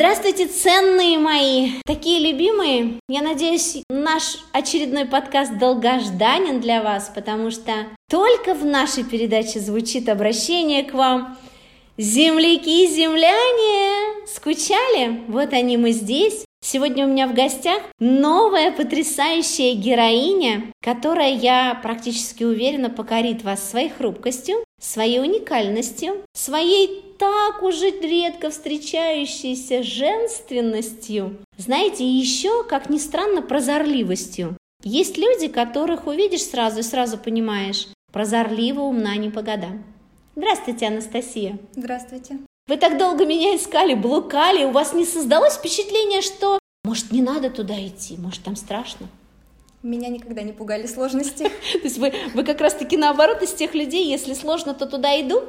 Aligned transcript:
Здравствуйте, 0.00 0.46
ценные 0.46 1.18
мои, 1.18 1.72
такие 1.84 2.20
любимые. 2.20 2.94
Я 3.06 3.20
надеюсь, 3.20 3.82
наш 3.90 4.38
очередной 4.50 5.04
подкаст 5.04 5.58
долгожданен 5.58 6.62
для 6.62 6.82
вас, 6.82 7.12
потому 7.14 7.50
что 7.50 7.72
только 8.08 8.54
в 8.54 8.64
нашей 8.64 9.04
передаче 9.04 9.60
звучит 9.60 10.08
обращение 10.08 10.84
к 10.84 10.94
вам. 10.94 11.36
Земляки, 11.98 12.86
земляне, 12.86 14.26
скучали? 14.26 15.20
Вот 15.28 15.52
они 15.52 15.76
мы 15.76 15.90
здесь. 15.92 16.46
Сегодня 16.62 17.06
у 17.06 17.10
меня 17.10 17.26
в 17.26 17.34
гостях 17.34 17.82
новая 17.98 18.70
потрясающая 18.70 19.74
героиня, 19.74 20.72
которая, 20.82 21.34
я 21.34 21.78
практически 21.82 22.44
уверена, 22.44 22.90
покорит 22.90 23.42
вас 23.42 23.68
своей 23.68 23.88
хрупкостью, 23.88 24.56
своей 24.78 25.20
уникальностью, 25.20 26.22
своей 26.34 27.02
так 27.18 27.62
уже 27.62 27.90
редко 27.90 28.50
встречающейся 28.50 29.82
женственностью. 29.82 31.38
Знаете, 31.56 32.06
еще, 32.06 32.62
как 32.64 32.90
ни 32.90 32.98
странно, 32.98 33.42
прозорливостью. 33.42 34.56
Есть 34.82 35.18
люди, 35.18 35.48
которых 35.48 36.06
увидишь 36.06 36.44
сразу 36.44 36.80
и 36.80 36.82
сразу 36.82 37.18
понимаешь, 37.18 37.88
прозорлива, 38.12 38.82
умна 38.82 39.16
не 39.16 39.30
по 39.30 39.42
годам. 39.42 39.82
Здравствуйте, 40.36 40.86
Анастасия. 40.86 41.58
Здравствуйте. 41.74 42.38
Вы 42.70 42.76
так 42.76 42.98
долго 42.98 43.26
меня 43.26 43.56
искали, 43.56 43.94
блукали, 43.94 44.62
у 44.62 44.70
вас 44.70 44.92
не 44.92 45.04
создалось 45.04 45.54
впечатление, 45.54 46.22
что, 46.22 46.60
может, 46.84 47.10
не 47.10 47.20
надо 47.20 47.50
туда 47.50 47.74
идти, 47.84 48.16
может, 48.16 48.44
там 48.44 48.54
страшно? 48.54 49.08
Меня 49.82 50.08
никогда 50.08 50.42
не 50.42 50.52
пугали 50.52 50.86
сложности. 50.86 51.42
То 51.72 51.80
есть 51.82 51.98
вы, 51.98 52.12
вы 52.32 52.44
как 52.44 52.60
раз-таки 52.60 52.96
наоборот 52.96 53.42
из 53.42 53.52
тех 53.54 53.74
людей, 53.74 54.08
если 54.08 54.34
сложно, 54.34 54.72
то 54.72 54.86
туда 54.86 55.20
иду? 55.20 55.42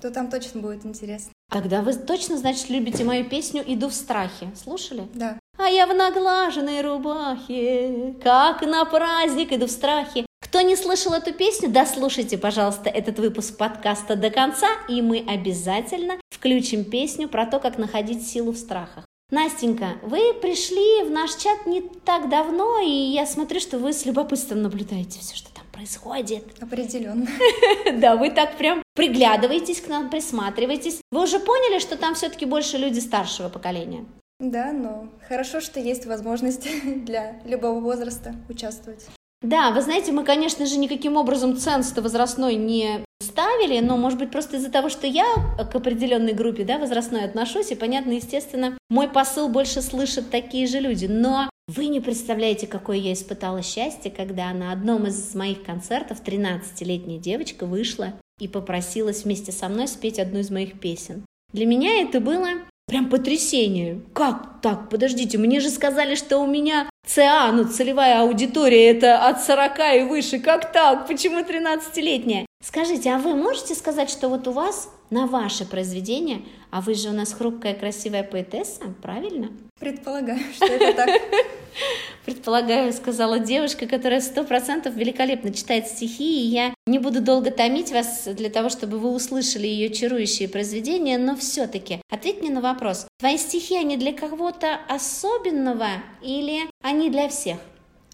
То 0.00 0.10
там 0.10 0.28
точно 0.28 0.62
будет 0.62 0.84
интересно. 0.84 1.30
Тогда 1.48 1.80
вы 1.80 1.94
точно, 1.94 2.38
значит, 2.38 2.68
любите 2.70 3.04
мою 3.04 3.24
песню 3.24 3.62
«Иду 3.64 3.88
в 3.88 3.94
страхе». 3.94 4.50
Слушали? 4.60 5.06
Да. 5.14 5.38
А 5.56 5.68
я 5.68 5.86
в 5.86 5.94
наглаженной 5.94 6.80
рубахе, 6.82 8.16
как 8.20 8.62
на 8.62 8.84
праздник 8.84 9.52
иду 9.52 9.68
в 9.68 9.70
страхе. 9.70 10.26
Кто 10.44 10.60
не 10.60 10.76
слышал 10.76 11.14
эту 11.14 11.32
песню, 11.32 11.70
дослушайте, 11.70 12.36
пожалуйста, 12.36 12.90
этот 12.90 13.18
выпуск 13.18 13.56
подкаста 13.56 14.14
до 14.14 14.28
конца, 14.28 14.68
и 14.88 15.00
мы 15.00 15.24
обязательно 15.26 16.16
включим 16.30 16.84
песню 16.84 17.28
про 17.28 17.46
то, 17.46 17.58
как 17.58 17.78
находить 17.78 18.26
силу 18.26 18.52
в 18.52 18.58
страхах. 18.58 19.06
Настенька, 19.30 19.94
вы 20.02 20.34
пришли 20.34 21.02
в 21.02 21.10
наш 21.10 21.34
чат 21.36 21.66
не 21.66 21.80
так 21.80 22.28
давно, 22.28 22.78
и 22.78 22.90
я 22.90 23.26
смотрю, 23.26 23.58
что 23.58 23.78
вы 23.78 23.94
с 23.94 24.04
любопытством 24.04 24.60
наблюдаете 24.62 25.18
все, 25.18 25.34
что 25.34 25.52
там 25.54 25.64
происходит. 25.72 26.44
Определенно. 26.60 27.26
Да, 27.94 28.16
вы 28.16 28.30
так 28.30 28.58
прям 28.58 28.82
приглядываетесь 28.94 29.80
к 29.80 29.88
нам, 29.88 30.10
присматриваетесь. 30.10 31.00
Вы 31.10 31.22
уже 31.22 31.40
поняли, 31.40 31.78
что 31.78 31.96
там 31.96 32.14
все-таки 32.14 32.44
больше 32.44 32.76
люди 32.76 33.00
старшего 33.00 33.48
поколения? 33.48 34.04
Да, 34.38 34.72
но 34.72 35.08
хорошо, 35.26 35.60
что 35.60 35.80
есть 35.80 36.04
возможность 36.04 36.68
для 37.04 37.40
любого 37.46 37.80
возраста 37.80 38.34
участвовать. 38.50 39.06
Да, 39.44 39.72
вы 39.72 39.82
знаете, 39.82 40.10
мы, 40.10 40.24
конечно 40.24 40.64
же, 40.64 40.78
никаким 40.78 41.18
образом 41.18 41.58
ценз 41.58 41.94
возрастной 41.94 42.54
не 42.54 43.04
ставили, 43.20 43.78
но, 43.80 43.98
может 43.98 44.18
быть, 44.18 44.30
просто 44.30 44.56
из-за 44.56 44.70
того, 44.70 44.88
что 44.88 45.06
я 45.06 45.26
к 45.70 45.74
определенной 45.74 46.32
группе 46.32 46.64
да, 46.64 46.78
возрастной 46.78 47.24
отношусь, 47.24 47.70
и, 47.70 47.74
понятно, 47.74 48.12
естественно, 48.12 48.78
мой 48.88 49.06
посыл 49.06 49.50
больше 49.50 49.82
слышат 49.82 50.30
такие 50.30 50.66
же 50.66 50.80
люди. 50.80 51.04
Но 51.04 51.50
вы 51.68 51.88
не 51.88 52.00
представляете, 52.00 52.66
какое 52.66 52.96
я 52.96 53.12
испытала 53.12 53.60
счастье, 53.60 54.10
когда 54.10 54.50
на 54.54 54.72
одном 54.72 55.06
из 55.08 55.34
моих 55.34 55.62
концертов 55.62 56.22
13-летняя 56.24 57.18
девочка 57.18 57.66
вышла 57.66 58.14
и 58.40 58.48
попросилась 58.48 59.24
вместе 59.24 59.52
со 59.52 59.68
мной 59.68 59.88
спеть 59.88 60.18
одну 60.18 60.38
из 60.38 60.50
моих 60.50 60.80
песен. 60.80 61.26
Для 61.52 61.66
меня 61.66 62.00
это 62.00 62.18
было 62.18 62.48
Прям 62.86 63.08
потрясение. 63.08 64.00
Как 64.12 64.53
так? 64.64 64.88
Подождите, 64.88 65.36
мне 65.36 65.60
же 65.60 65.68
сказали, 65.68 66.14
что 66.14 66.38
у 66.38 66.46
меня 66.46 66.88
ЦА, 67.06 67.52
ну, 67.52 67.64
целевая 67.64 68.22
аудитория, 68.22 68.92
это 68.92 69.26
от 69.26 69.42
40 69.42 69.78
и 69.96 70.02
выше. 70.04 70.38
Как 70.38 70.72
так? 70.72 71.06
Почему 71.06 71.40
13-летняя? 71.40 72.46
Скажите, 72.62 73.10
а 73.10 73.18
вы 73.18 73.34
можете 73.34 73.74
сказать, 73.74 74.08
что 74.08 74.30
вот 74.30 74.48
у 74.48 74.52
вас 74.52 74.88
на 75.10 75.26
ваше 75.26 75.66
произведение, 75.66 76.40
а 76.70 76.80
вы 76.80 76.94
же 76.94 77.10
у 77.10 77.12
нас 77.12 77.34
хрупкая, 77.34 77.74
красивая 77.74 78.22
поэтесса, 78.22 78.84
правильно? 79.02 79.50
Предполагаю, 79.78 80.40
что 80.54 80.64
это 80.64 80.94
так. 80.94 81.10
Предполагаю, 82.24 82.92
сказала 82.92 83.38
девушка, 83.38 83.86
которая 83.86 84.20
сто 84.22 84.44
процентов 84.44 84.94
великолепно 84.94 85.52
читает 85.52 85.88
стихи, 85.88 86.42
и 86.42 86.46
я 86.46 86.72
не 86.86 86.98
буду 86.98 87.20
долго 87.20 87.50
томить 87.50 87.92
вас 87.92 88.26
для 88.32 88.48
того, 88.48 88.70
чтобы 88.70 88.98
вы 88.98 89.10
услышали 89.10 89.66
ее 89.66 89.90
чарующие 89.90 90.48
произведения, 90.48 91.18
но 91.18 91.36
все-таки 91.36 92.00
ответь 92.10 92.40
мне 92.40 92.50
на 92.50 92.62
вопрос. 92.62 93.06
Твои 93.18 93.36
стихи, 93.36 93.76
они 93.76 93.98
для 93.98 94.12
кого-то 94.54 94.80
особенного 94.88 95.88
или 96.22 96.70
они 96.82 97.10
для 97.10 97.28
всех? 97.28 97.58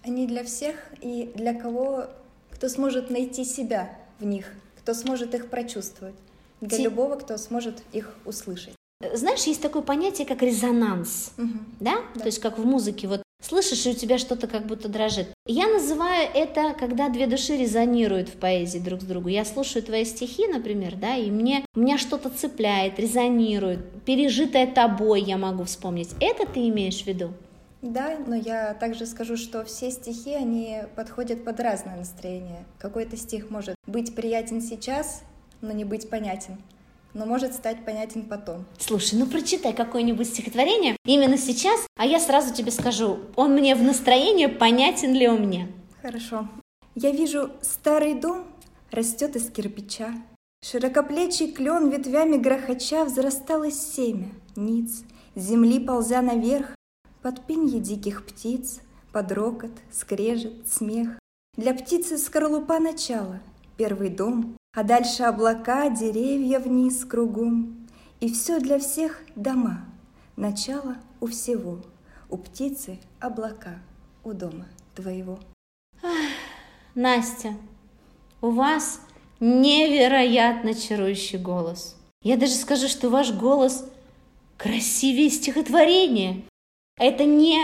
Они 0.03 0.27
для 0.27 0.43
всех 0.43 0.75
и 1.01 1.31
для 1.35 1.53
кого, 1.53 2.07
кто 2.51 2.69
сможет 2.69 3.09
найти 3.09 3.43
себя 3.43 3.97
в 4.19 4.25
них, 4.25 4.51
кто 4.79 4.93
сможет 4.93 5.35
их 5.35 5.49
прочувствовать, 5.49 6.15
для 6.59 6.77
Ти... 6.77 6.83
любого, 6.83 7.15
кто 7.15 7.37
сможет 7.37 7.83
их 7.93 8.15
услышать. 8.25 8.73
Знаешь, 9.13 9.43
есть 9.43 9.61
такое 9.61 9.81
понятие, 9.81 10.27
как 10.27 10.41
резонанс, 10.41 11.33
угу. 11.37 11.49
да? 11.79 11.97
да? 12.13 12.19
То 12.21 12.25
есть 12.27 12.39
как 12.39 12.57
в 12.57 12.65
музыке, 12.65 13.07
вот 13.07 13.23
слышишь, 13.41 13.85
и 13.85 13.89
у 13.91 13.93
тебя 13.93 14.17
что-то 14.17 14.47
как 14.47 14.65
будто 14.65 14.87
дрожит. 14.87 15.27
Я 15.45 15.67
называю 15.67 16.29
это, 16.33 16.73
когда 16.79 17.09
две 17.09 17.27
души 17.27 17.57
резонируют 17.57 18.29
в 18.29 18.37
поэзии 18.37 18.79
друг 18.79 19.01
с 19.01 19.05
другом. 19.05 19.31
Я 19.31 19.45
слушаю 19.45 19.83
твои 19.83 20.05
стихи, 20.05 20.47
например, 20.47 20.95
да, 20.95 21.15
и 21.15 21.29
мне, 21.29 21.65
меня 21.75 21.97
что-то 21.97 22.29
цепляет, 22.29 22.99
резонирует, 22.99 23.79
пережитое 24.05 24.67
тобой 24.67 25.21
я 25.21 25.37
могу 25.37 25.63
вспомнить. 25.63 26.09
Это 26.19 26.45
ты 26.45 26.67
имеешь 26.69 27.03
в 27.03 27.07
виду? 27.07 27.33
Да, 27.81 28.15
но 28.27 28.35
я 28.35 28.75
также 28.75 29.07
скажу, 29.07 29.37
что 29.37 29.65
все 29.65 29.89
стихи, 29.89 30.35
они 30.35 30.83
подходят 30.95 31.43
под 31.43 31.59
разное 31.59 31.97
настроение. 31.97 32.65
Какой-то 32.77 33.17
стих 33.17 33.49
может 33.49 33.75
быть 33.87 34.13
приятен 34.13 34.61
сейчас, 34.61 35.23
но 35.61 35.71
не 35.71 35.83
быть 35.83 36.09
понятен 36.09 36.57
но 37.13 37.25
может 37.25 37.53
стать 37.53 37.85
понятен 37.85 38.23
потом. 38.23 38.65
Слушай, 38.77 39.19
ну 39.19 39.25
прочитай 39.25 39.73
какое-нибудь 39.73 40.27
стихотворение 40.27 40.95
именно 41.05 41.37
сейчас, 41.37 41.85
а 41.97 42.05
я 42.05 42.19
сразу 42.19 42.53
тебе 42.53 42.71
скажу, 42.71 43.19
он 43.35 43.53
мне 43.53 43.75
в 43.75 43.83
настроении, 43.83 44.47
понятен 44.47 45.13
ли 45.13 45.27
он 45.27 45.41
мне. 45.41 45.71
Хорошо. 46.01 46.47
Я 46.95 47.11
вижу 47.11 47.51
старый 47.61 48.13
дом 48.15 48.45
растет 48.91 49.35
из 49.35 49.49
кирпича, 49.49 50.13
Широкоплечий 50.63 51.51
клен 51.51 51.89
ветвями 51.89 52.37
грохоча 52.37 53.03
Взрасталось 53.03 53.81
семя, 53.81 54.29
ниц, 54.55 55.03
Земли 55.35 55.79
ползя 55.79 56.21
наверх, 56.21 56.75
Под 57.23 57.45
пенье 57.47 57.79
диких 57.79 58.25
птиц, 58.25 58.81
Под 59.11 59.31
рокот, 59.31 59.71
скрежет, 59.91 60.67
смех. 60.67 61.19
Для 61.57 61.73
птицы 61.73 62.19
скорлупа 62.19 62.77
начала, 62.79 63.39
Первый 63.75 64.09
дом, 64.09 64.55
а 64.73 64.83
дальше 64.83 65.23
облака, 65.23 65.89
деревья 65.89 66.59
вниз 66.59 67.05
кругом. 67.05 67.87
И 68.19 68.31
все 68.31 68.59
для 68.59 68.79
всех 68.79 69.21
дома, 69.35 69.85
начало 70.35 70.97
у 71.19 71.27
всего, 71.27 71.79
у 72.29 72.37
птицы 72.37 72.99
облака, 73.19 73.79
у 74.23 74.33
дома 74.33 74.67
твоего. 74.95 75.39
Настя, 76.95 77.55
у 78.41 78.51
вас 78.51 79.01
невероятно 79.39 80.73
чарующий 80.73 81.39
голос. 81.39 81.97
Я 82.23 82.37
даже 82.37 82.53
скажу, 82.53 82.87
что 82.87 83.09
ваш 83.09 83.31
голос 83.31 83.85
красивее 84.57 85.29
стихотворения. 85.29 86.43
Это 86.97 87.25
не 87.25 87.57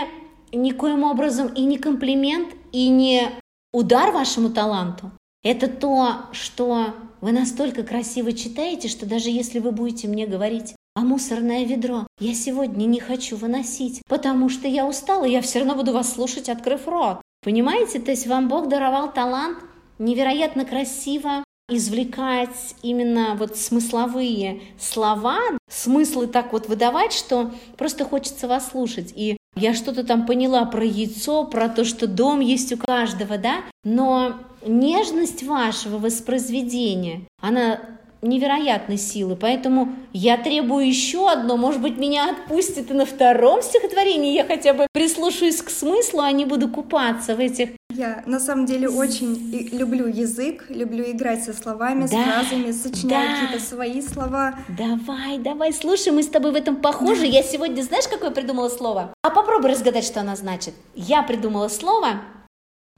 никоим 0.52 1.04
образом 1.04 1.48
и 1.48 1.62
не 1.62 1.78
комплимент, 1.78 2.54
и 2.72 2.88
не 2.88 3.30
удар 3.72 4.10
вашему 4.10 4.50
таланту. 4.50 5.12
Это 5.42 5.68
то, 5.68 6.26
что 6.32 6.94
вы 7.20 7.32
настолько 7.32 7.82
красиво 7.82 8.32
читаете, 8.32 8.88
что 8.88 9.06
даже 9.06 9.30
если 9.30 9.58
вы 9.58 9.72
будете 9.72 10.08
мне 10.08 10.26
говорить 10.26 10.74
а 10.98 11.02
мусорное 11.02 11.64
ведро 11.64 12.08
я 12.18 12.34
сегодня 12.34 12.84
не 12.86 12.98
хочу 12.98 13.36
выносить, 13.36 14.02
потому 14.08 14.48
что 14.48 14.66
я 14.66 14.84
устала, 14.84 15.24
я 15.24 15.40
все 15.42 15.60
равно 15.60 15.76
буду 15.76 15.92
вас 15.92 16.12
слушать, 16.12 16.48
открыв 16.48 16.88
рот. 16.88 17.20
Понимаете? 17.44 18.00
То 18.00 18.10
есть 18.10 18.26
вам 18.26 18.48
Бог 18.48 18.68
даровал 18.68 19.12
талант 19.12 19.58
невероятно 20.00 20.64
красиво 20.64 21.44
извлекать 21.70 22.74
именно 22.82 23.36
вот 23.38 23.56
смысловые 23.56 24.60
слова, 24.76 25.38
смыслы 25.70 26.26
так 26.26 26.52
вот 26.52 26.68
выдавать, 26.68 27.12
что 27.12 27.52
просто 27.76 28.04
хочется 28.04 28.48
вас 28.48 28.70
слушать. 28.70 29.12
И 29.14 29.36
я 29.54 29.74
что-то 29.74 30.02
там 30.02 30.26
поняла 30.26 30.64
про 30.64 30.84
яйцо, 30.84 31.44
про 31.44 31.68
то, 31.68 31.84
что 31.84 32.08
дом 32.08 32.40
есть 32.40 32.72
у 32.72 32.76
каждого, 32.76 33.38
да, 33.38 33.58
но 33.84 34.34
нежность 34.68 35.42
вашего 35.42 35.98
воспроизведения, 35.98 37.22
она 37.40 37.80
невероятной 38.22 38.98
силы, 38.98 39.36
поэтому 39.36 39.94
я 40.12 40.36
требую 40.36 40.86
еще 40.86 41.30
одно, 41.30 41.56
может 41.56 41.80
быть, 41.80 41.98
меня 41.98 42.30
отпустит 42.30 42.90
и 42.90 42.94
на 42.94 43.06
втором 43.06 43.62
стихотворении, 43.62 44.34
я 44.34 44.44
хотя 44.44 44.74
бы 44.74 44.86
прислушаюсь 44.92 45.62
к 45.62 45.70
смыслу, 45.70 46.20
а 46.20 46.32
не 46.32 46.44
буду 46.44 46.68
купаться 46.68 47.36
в 47.36 47.40
этих... 47.40 47.70
Я 47.94 48.22
на 48.26 48.40
самом 48.40 48.66
деле 48.66 48.88
очень 48.88 49.70
люблю 49.72 50.06
язык, 50.06 50.66
люблю 50.68 51.10
играть 51.10 51.44
со 51.44 51.52
словами, 51.52 52.02
да, 52.02 52.06
с 52.06 52.10
фразами, 52.10 52.72
сочинять 52.72 53.08
да. 53.08 53.34
какие-то 53.34 53.64
свои 53.64 54.02
слова. 54.02 54.54
Давай, 54.68 55.38
давай, 55.38 55.72
слушай, 55.72 56.12
мы 56.12 56.22
с 56.22 56.28
тобой 56.28 56.52
в 56.52 56.56
этом 56.56 56.76
похожи. 56.76 57.26
Я 57.26 57.42
сегодня, 57.42 57.82
знаешь, 57.82 58.08
какое 58.08 58.30
придумала 58.30 58.68
слово? 58.68 59.14
А 59.22 59.30
попробуй 59.30 59.70
разгадать, 59.70 60.04
что 60.04 60.20
оно 60.20 60.36
значит. 60.36 60.74
Я 60.94 61.22
придумала 61.22 61.68
слово 61.68 62.20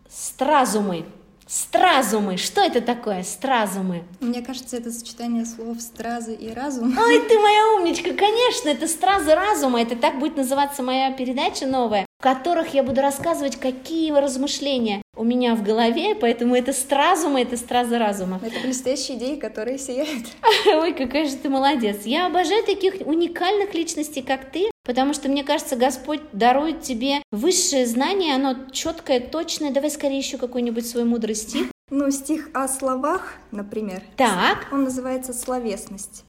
«стразумы». 0.09 1.05
Стразумы. 1.50 2.37
Что 2.37 2.61
это 2.61 2.81
такое? 2.81 3.25
Стразумы. 3.25 4.05
Мне 4.20 4.41
кажется, 4.41 4.76
это 4.76 4.93
сочетание 4.93 5.44
слов 5.44 5.81
стразы 5.81 6.32
и 6.32 6.52
разум. 6.55 6.97
Ой, 6.97 7.20
ты 7.29 7.41
моя 7.41 7.75
умничка. 7.75 8.12
Конечно, 8.14 8.69
это 8.69 8.87
стразы 8.87 9.35
разума. 9.35 9.82
Это 9.82 9.97
так 9.97 10.20
будет 10.20 10.37
называться 10.37 10.85
моя 10.85 11.11
передача 11.11 11.67
новая, 11.67 12.06
в 12.21 12.23
которых 12.23 12.75
я 12.75 12.83
буду 12.83 13.01
рассказывать, 13.01 13.57
какие 13.57 14.13
размышления 14.13 15.01
у 15.17 15.25
меня 15.25 15.55
в 15.55 15.63
голове, 15.63 16.15
поэтому 16.15 16.55
это 16.55 16.75
стразумы, 16.75 17.41
это 17.41 17.57
стразы 17.57 17.97
разума. 17.97 18.39
Это 18.45 18.61
блестящие 18.61 19.17
идеи, 19.17 19.37
которые 19.37 19.79
сияют. 19.79 20.27
Ой, 20.67 20.93
какая 20.93 21.27
же 21.27 21.37
ты 21.37 21.49
молодец. 21.49 22.05
Я 22.05 22.27
обожаю 22.27 22.63
таких 22.65 23.07
уникальных 23.07 23.73
личностей, 23.73 24.21
как 24.21 24.53
ты, 24.53 24.71
Потому 24.85 25.13
что, 25.15 25.29
мне 25.29 25.45
кажется, 25.45 25.77
Господь 25.77 26.21
дарует 26.33 26.81
тебе 26.81 27.23
высшее 27.31 27.87
знание, 27.87 28.35
оно 28.35 28.71
четкое, 28.73 29.21
точное. 29.21 29.71
Давай 29.71 29.91
скорее 29.91 30.19
еще 30.19 30.37
какой-нибудь 30.37 30.89
свой 30.89 31.05
мудрый 31.05 31.35
стих. 31.35 31.67
Ну, 31.91 32.11
стих 32.11 32.49
о 32.55 32.67
словах, 32.67 33.35
например. 33.51 34.03
Так. 34.17 34.69
Он 34.73 34.85
называется 34.85 35.33
«Словесность». 35.33 36.25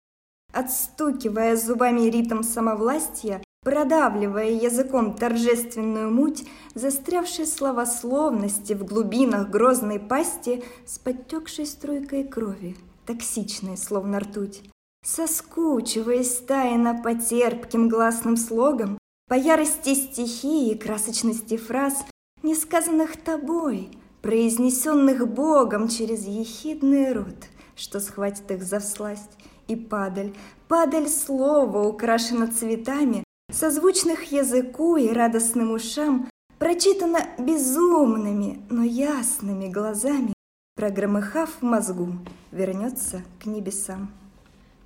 Отстукивая 0.54 1.56
зубами 1.56 2.10
ритм 2.10 2.44
самовластия, 2.44 3.42
продавливая 3.64 4.50
языком 4.50 5.14
торжественную 5.14 6.12
муть, 6.12 6.48
застрявшей 6.74 7.46
словословности 7.46 8.74
в 8.74 8.84
глубинах 8.84 9.50
грозной 9.50 10.00
пасти 10.00 10.64
с 10.86 10.98
подтекшей 10.98 11.68
струйкой 11.68 12.24
крови, 12.24 12.76
токсичной, 13.06 13.78
словно 13.78 14.20
ртуть. 14.20 14.64
Соскучиваясь 15.06 16.38
тайно 16.48 17.02
по 17.02 17.16
терпким 17.16 17.90
гласным 17.90 18.38
слогам, 18.38 18.98
По 19.28 19.36
ярости 19.36 19.96
стихии 19.96 20.72
и 20.72 20.78
красочности 20.78 21.58
фраз, 21.58 22.04
Несказанных 22.44 23.18
тобой, 23.18 23.90
произнесенных 24.22 25.28
Богом 25.28 25.88
Через 25.88 26.26
ехидный 26.26 27.14
рот, 27.14 27.48
что 27.76 28.00
схватит 28.00 28.52
их 28.52 28.64
за 28.64 28.80
всласть, 28.80 29.38
И 29.68 29.76
падаль, 29.76 30.36
падаль 30.68 31.08
слова 31.08 31.88
украшена 31.88 32.48
цветами, 32.48 33.24
Созвучных 33.52 34.32
языку 34.32 34.98
и 34.98 35.10
радостным 35.10 35.72
ушам, 35.72 36.30
Прочитано 36.62 37.26
безумными, 37.40 38.62
но 38.70 38.84
ясными 38.84 39.68
глазами, 39.68 40.34
Прогромыхав 40.76 41.50
в 41.60 41.64
мозгу, 41.64 42.14
вернется 42.52 43.24
к 43.42 43.48
небесам. 43.48 44.12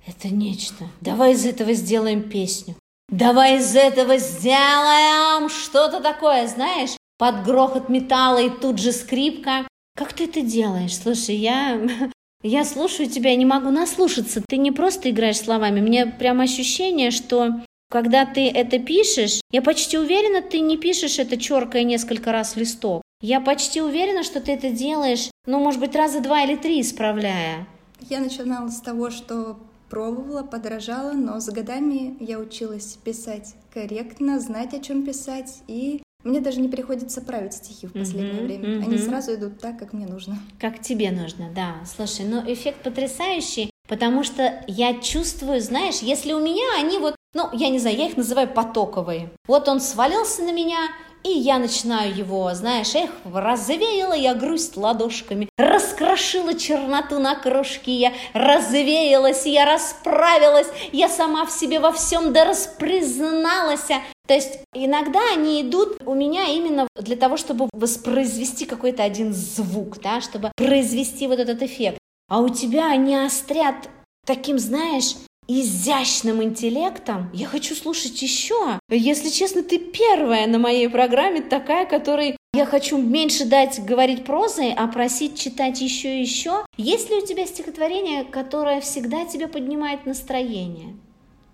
Это 0.06 0.28
нечто. 0.28 0.86
Давай 1.02 1.34
из 1.34 1.44
этого 1.44 1.74
сделаем 1.74 2.30
песню. 2.30 2.76
Давай 3.10 3.58
из 3.58 3.76
этого 3.76 4.16
сделаем 4.16 5.50
что-то 5.50 6.00
такое, 6.00 6.46
знаешь, 6.48 6.96
под 7.18 7.44
грохот 7.44 7.88
металла 7.88 8.42
и 8.42 8.48
тут 8.48 8.78
же 8.78 8.92
скрипка. 8.92 9.68
Как 9.96 10.12
ты 10.12 10.24
это 10.24 10.40
делаешь? 10.40 10.96
Слушай, 10.96 11.36
я, 11.36 11.80
я 12.42 12.64
слушаю 12.64 13.08
тебя, 13.08 13.36
не 13.36 13.44
могу 13.44 13.70
наслушаться. 13.70 14.42
Ты 14.48 14.56
не 14.56 14.72
просто 14.72 15.10
играешь 15.10 15.40
словами. 15.40 15.80
Мне 15.80 16.06
прям 16.06 16.40
ощущение, 16.40 17.10
что 17.10 17.60
когда 17.88 18.26
ты 18.26 18.48
это 18.48 18.78
пишешь, 18.78 19.40
я 19.50 19.62
почти 19.62 19.98
уверена, 19.98 20.42
ты 20.42 20.60
не 20.60 20.76
пишешь 20.76 21.18
это 21.18 21.36
черкая 21.36 21.84
несколько 21.84 22.32
раз 22.32 22.56
листок. 22.56 23.02
Я 23.20 23.40
почти 23.40 23.80
уверена, 23.80 24.22
что 24.22 24.40
ты 24.40 24.52
это 24.52 24.70
делаешь, 24.70 25.30
ну, 25.46 25.58
может 25.58 25.80
быть, 25.80 25.94
раза 25.96 26.20
два 26.20 26.42
или 26.42 26.56
три 26.56 26.80
исправляя. 26.80 27.66
Я 28.10 28.20
начинала 28.20 28.68
с 28.68 28.80
того, 28.80 29.10
что 29.10 29.58
пробовала, 29.88 30.42
подражала, 30.42 31.12
но 31.12 31.40
с 31.40 31.48
годами 31.48 32.16
я 32.20 32.38
училась 32.38 32.98
писать 33.04 33.54
корректно, 33.72 34.40
знать, 34.40 34.74
о 34.74 34.80
чем 34.80 35.04
писать, 35.04 35.62
и 35.66 36.02
мне 36.24 36.40
даже 36.40 36.60
не 36.60 36.68
приходится 36.68 37.20
править 37.22 37.54
стихи 37.54 37.86
в 37.86 37.92
последнее 37.92 38.42
mm-hmm, 38.42 38.44
время. 38.44 38.68
Mm-hmm. 38.68 38.82
Они 38.82 38.98
сразу 38.98 39.34
идут 39.34 39.60
так, 39.60 39.78
как 39.78 39.92
мне 39.92 40.06
нужно. 40.06 40.38
Как 40.58 40.80
тебе 40.80 41.10
нужно, 41.12 41.50
да. 41.54 41.76
Слушай, 41.86 42.26
ну 42.26 42.42
эффект 42.52 42.82
потрясающий, 42.82 43.70
потому 43.88 44.24
что 44.24 44.64
я 44.66 45.00
чувствую, 45.00 45.60
знаешь, 45.60 45.96
если 45.96 46.32
у 46.32 46.40
меня 46.40 46.64
они 46.78 46.98
вот, 46.98 47.16
ну, 47.34 47.48
я 47.52 47.68
не 47.68 47.78
знаю, 47.78 47.96
я 47.96 48.06
их 48.06 48.16
называю 48.16 48.48
потоковые. 48.48 49.30
Вот 49.46 49.68
он 49.68 49.80
свалился 49.80 50.42
на 50.42 50.52
меня, 50.52 50.78
и 51.26 51.30
я 51.30 51.58
начинаю 51.58 52.14
его, 52.14 52.54
знаешь, 52.54 52.94
эх, 52.94 53.10
развеяла 53.24 54.12
я 54.12 54.34
грусть 54.34 54.76
ладошками, 54.76 55.48
раскрошила 55.58 56.54
черноту 56.54 57.18
на 57.18 57.34
крошки, 57.34 57.90
я 57.90 58.12
развеялась, 58.32 59.44
я 59.44 59.64
расправилась, 59.64 60.68
я 60.92 61.08
сама 61.08 61.44
в 61.44 61.50
себе 61.50 61.80
во 61.80 61.90
всем 61.90 62.32
да 62.32 62.44
распризналась. 62.44 63.88
То 64.28 64.34
есть 64.34 64.60
иногда 64.72 65.20
они 65.32 65.62
идут 65.62 66.00
у 66.06 66.14
меня 66.14 66.44
именно 66.44 66.86
для 66.94 67.16
того, 67.16 67.36
чтобы 67.36 67.68
воспроизвести 67.72 68.64
какой-то 68.64 69.02
один 69.02 69.32
звук, 69.32 70.00
да, 70.00 70.20
чтобы 70.20 70.52
произвести 70.56 71.26
вот 71.26 71.40
этот 71.40 71.60
эффект. 71.62 71.98
А 72.28 72.40
у 72.40 72.48
тебя 72.48 72.90
они 72.90 73.14
острят 73.14 73.88
таким, 74.26 74.58
знаешь, 74.58 75.14
изящным 75.46 76.42
интеллектом, 76.42 77.30
я 77.32 77.46
хочу 77.46 77.76
слушать 77.76 78.20
еще. 78.20 78.80
Если 78.88 79.28
честно, 79.28 79.62
ты 79.62 79.78
первая 79.78 80.48
на 80.48 80.58
моей 80.58 80.88
программе 80.88 81.40
такая, 81.40 81.86
которой 81.86 82.36
я 82.52 82.66
хочу 82.66 82.98
меньше 82.98 83.44
дать 83.44 83.84
говорить 83.84 84.24
прозой, 84.24 84.74
а 84.76 84.88
просить 84.88 85.38
читать 85.38 85.80
еще 85.80 86.16
и 86.16 86.22
еще. 86.22 86.66
Есть 86.76 87.10
ли 87.10 87.16
у 87.16 87.24
тебя 87.24 87.46
стихотворение, 87.46 88.24
которое 88.24 88.80
всегда 88.80 89.24
тебе 89.24 89.46
поднимает 89.46 90.04
настроение? 90.04 90.96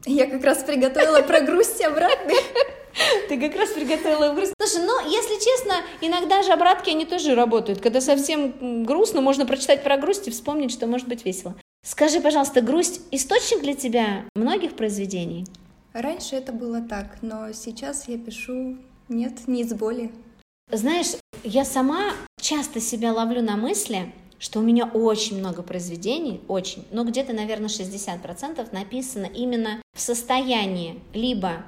Я 0.06 0.26
как 0.26 0.42
раз 0.42 0.64
приготовила 0.64 1.20
про 1.20 1.40
грусть 1.40 1.82
обратно. 1.84 2.32
Ты 3.28 3.40
как 3.40 3.56
раз 3.56 3.70
приготовила 3.70 4.34
грусть. 4.34 4.54
Слушай, 4.60 4.86
ну, 4.86 5.08
если 5.08 5.34
честно, 5.42 5.74
иногда 6.00 6.42
же 6.42 6.52
обратки, 6.52 6.90
они 6.90 7.04
тоже 7.04 7.34
работают. 7.34 7.80
Когда 7.80 8.00
совсем 8.00 8.84
грустно, 8.84 9.20
можно 9.20 9.46
прочитать 9.46 9.82
про 9.82 9.96
грусть 9.96 10.28
и 10.28 10.30
вспомнить, 10.30 10.72
что 10.72 10.86
может 10.86 11.08
быть 11.08 11.24
весело. 11.24 11.54
Скажи, 11.84 12.20
пожалуйста, 12.20 12.60
грусть– 12.60 13.00
источник 13.10 13.60
для 13.60 13.74
тебя 13.74 14.24
многих 14.34 14.76
произведений? 14.76 15.46
Раньше 15.92 16.36
это 16.36 16.52
было 16.52 16.80
так, 16.80 17.18
но 17.22 17.52
сейчас 17.52 18.08
я 18.08 18.18
пишу 18.18 18.78
«нет, 19.08 19.48
не 19.48 19.62
из 19.62 19.74
боли». 19.74 20.12
Знаешь, 20.70 21.18
я 21.44 21.64
сама 21.64 22.12
часто 22.40 22.80
себя 22.80 23.12
ловлю 23.12 23.42
на 23.42 23.56
мысли, 23.56 24.12
что 24.38 24.60
у 24.60 24.62
меня 24.62 24.86
очень 24.86 25.38
много 25.38 25.62
произведений, 25.62 26.40
очень, 26.48 26.86
ну 26.92 27.04
где-то, 27.04 27.32
наверное, 27.32 27.68
60% 27.68 28.68
написано 28.72 29.26
именно 29.26 29.82
в 29.94 30.00
состоянии 30.00 31.00
либо 31.12 31.64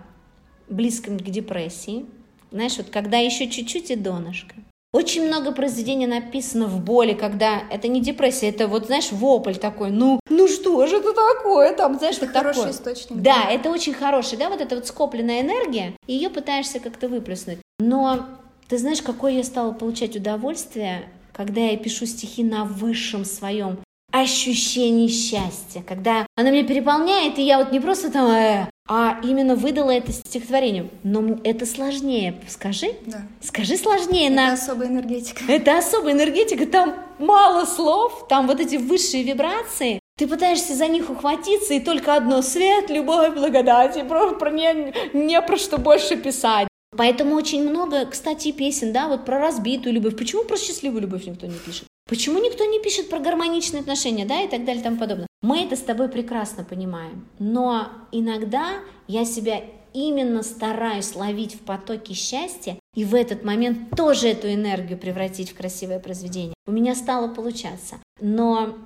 близком 0.68 1.18
к 1.18 1.22
депрессии, 1.22 2.06
знаешь, 2.50 2.76
вот 2.76 2.90
когда 2.90 3.18
еще 3.18 3.48
чуть-чуть 3.48 3.90
и 3.90 3.96
донышко, 3.96 4.54
очень 4.94 5.26
много 5.26 5.50
произведений 5.50 6.06
написано 6.06 6.66
в 6.66 6.80
боли, 6.80 7.14
когда 7.14 7.64
это 7.68 7.88
не 7.88 8.00
депрессия, 8.00 8.50
это 8.50 8.68
вот, 8.68 8.86
знаешь, 8.86 9.10
вопль 9.10 9.56
такой, 9.56 9.90
ну, 9.90 10.20
ну 10.30 10.46
что 10.46 10.86
же 10.86 10.98
это 10.98 11.12
такое, 11.12 11.74
там, 11.74 11.98
знаешь, 11.98 12.16
это 12.18 12.26
вот 12.26 12.34
хороший 12.36 12.56
такое. 12.56 12.70
источник. 12.70 13.16
Да, 13.16 13.42
да, 13.42 13.50
это 13.50 13.70
очень 13.70 13.92
хороший, 13.92 14.38
да, 14.38 14.48
вот 14.48 14.60
эта 14.60 14.76
вот 14.76 14.86
скопленная 14.86 15.40
энергия, 15.40 15.96
ее 16.06 16.30
пытаешься 16.30 16.78
как-то 16.78 17.08
выплеснуть. 17.08 17.58
Но 17.80 18.24
ты 18.68 18.78
знаешь, 18.78 19.02
какое 19.02 19.32
я 19.32 19.42
стала 19.42 19.72
получать 19.72 20.14
удовольствие, 20.14 21.08
когда 21.32 21.60
я 21.60 21.76
пишу 21.76 22.06
стихи 22.06 22.44
на 22.44 22.64
высшем 22.64 23.24
своем 23.24 23.78
ощущении 24.14 25.08
счастья, 25.08 25.82
когда 25.86 26.26
она 26.36 26.50
меня 26.50 26.64
переполняет, 26.64 27.38
и 27.38 27.42
я 27.42 27.58
вот 27.58 27.72
не 27.72 27.80
просто 27.80 28.12
там, 28.12 28.30
э, 28.30 28.68
а 28.88 29.18
именно 29.24 29.56
выдала 29.56 29.90
это 29.90 30.12
стихотворение. 30.12 30.88
Но 31.02 31.38
это 31.42 31.66
сложнее. 31.66 32.40
Скажи. 32.48 32.92
Да. 33.06 33.22
Скажи 33.40 33.76
сложнее. 33.76 34.26
Это 34.26 34.36
на... 34.36 34.52
особая 34.52 34.88
энергетика. 34.88 35.42
Это 35.48 35.78
особая 35.78 36.12
энергетика. 36.12 36.66
Там 36.66 36.94
мало 37.18 37.64
слов, 37.64 38.26
там 38.28 38.46
вот 38.46 38.60
эти 38.60 38.76
высшие 38.76 39.24
вибрации. 39.24 39.98
Ты 40.16 40.28
пытаешься 40.28 40.74
за 40.74 40.86
них 40.86 41.10
ухватиться, 41.10 41.74
и 41.74 41.80
только 41.80 42.14
одно— 42.14 42.40
свет, 42.42 42.88
любовь, 42.90 43.34
благодать, 43.34 43.96
и 43.96 44.04
про, 44.04 44.34
про 44.34 44.50
не, 44.50 44.94
не 45.12 45.42
про 45.42 45.56
что 45.56 45.78
больше 45.78 46.16
писать. 46.16 46.68
Поэтому 46.96 47.34
очень 47.34 47.68
много, 47.68 48.06
кстати, 48.06 48.52
песен, 48.52 48.92
да, 48.92 49.08
вот 49.08 49.24
про 49.24 49.40
разбитую 49.40 49.94
любовь. 49.94 50.16
Почему 50.16 50.44
про 50.44 50.56
счастливую 50.56 51.02
любовь 51.02 51.26
никто 51.26 51.46
не 51.46 51.58
пишет? 51.58 51.88
Почему 52.06 52.38
никто 52.38 52.64
не 52.66 52.80
пишет 52.80 53.08
про 53.08 53.18
гармоничные 53.18 53.80
отношения, 53.80 54.26
да, 54.26 54.42
и 54.42 54.48
так 54.48 54.64
далее 54.64 54.80
и 54.80 54.84
тому 54.84 54.98
подобное? 54.98 55.26
Мы 55.40 55.62
это 55.64 55.74
с 55.74 55.80
тобой 55.80 56.08
прекрасно 56.08 56.62
понимаем, 56.62 57.26
но 57.38 57.88
иногда 58.12 58.80
я 59.08 59.24
себя 59.24 59.62
именно 59.94 60.42
стараюсь 60.42 61.14
ловить 61.14 61.54
в 61.54 61.60
потоке 61.60 62.12
счастья 62.12 62.78
и 62.94 63.04
в 63.04 63.14
этот 63.14 63.42
момент 63.42 63.90
тоже 63.96 64.28
эту 64.28 64.52
энергию 64.52 64.98
превратить 64.98 65.50
в 65.52 65.56
красивое 65.56 65.98
произведение. 65.98 66.54
У 66.66 66.72
меня 66.72 66.94
стало 66.94 67.32
получаться. 67.32 67.96
Но 68.20 68.76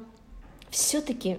все-таки 0.70 1.38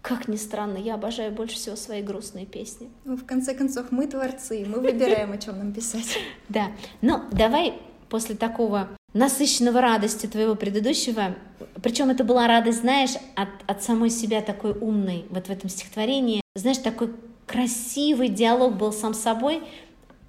Как 0.00 0.28
ни 0.28 0.36
странно, 0.36 0.78
я 0.78 0.94
обожаю 0.94 1.32
больше 1.32 1.56
всего 1.56 1.76
свои 1.76 2.02
грустные 2.02 2.46
песни. 2.46 2.88
Ну, 3.04 3.16
в 3.16 3.26
конце 3.26 3.54
концов, 3.54 3.90
мы 3.90 4.06
творцы, 4.06 4.64
мы 4.66 4.80
выбираем, 4.80 5.32
о 5.32 5.38
чем 5.38 5.58
нам 5.58 5.74
писать. 5.74 6.18
Да, 6.48 6.68
но 7.02 7.24
давай 7.32 7.74
после 8.08 8.34
такого 8.34 8.88
насыщенного 9.12 9.80
радости 9.80 10.26
твоего 10.26 10.54
предыдущего, 10.54 11.34
причем 11.82 12.10
это 12.10 12.24
была 12.24 12.46
радость, 12.46 12.80
знаешь, 12.80 13.14
от, 13.34 13.48
от 13.66 13.82
самой 13.82 14.10
себя 14.10 14.42
такой 14.42 14.72
умной, 14.72 15.26
вот 15.30 15.46
в 15.46 15.50
этом 15.50 15.70
стихотворении, 15.70 16.42
знаешь, 16.54 16.78
такой 16.78 17.12
красивый 17.46 18.28
диалог 18.28 18.76
был 18.76 18.92
сам 18.92 19.14
с 19.14 19.20
собой. 19.20 19.62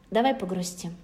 Давай 0.09 0.33
погрустим. 0.33 0.95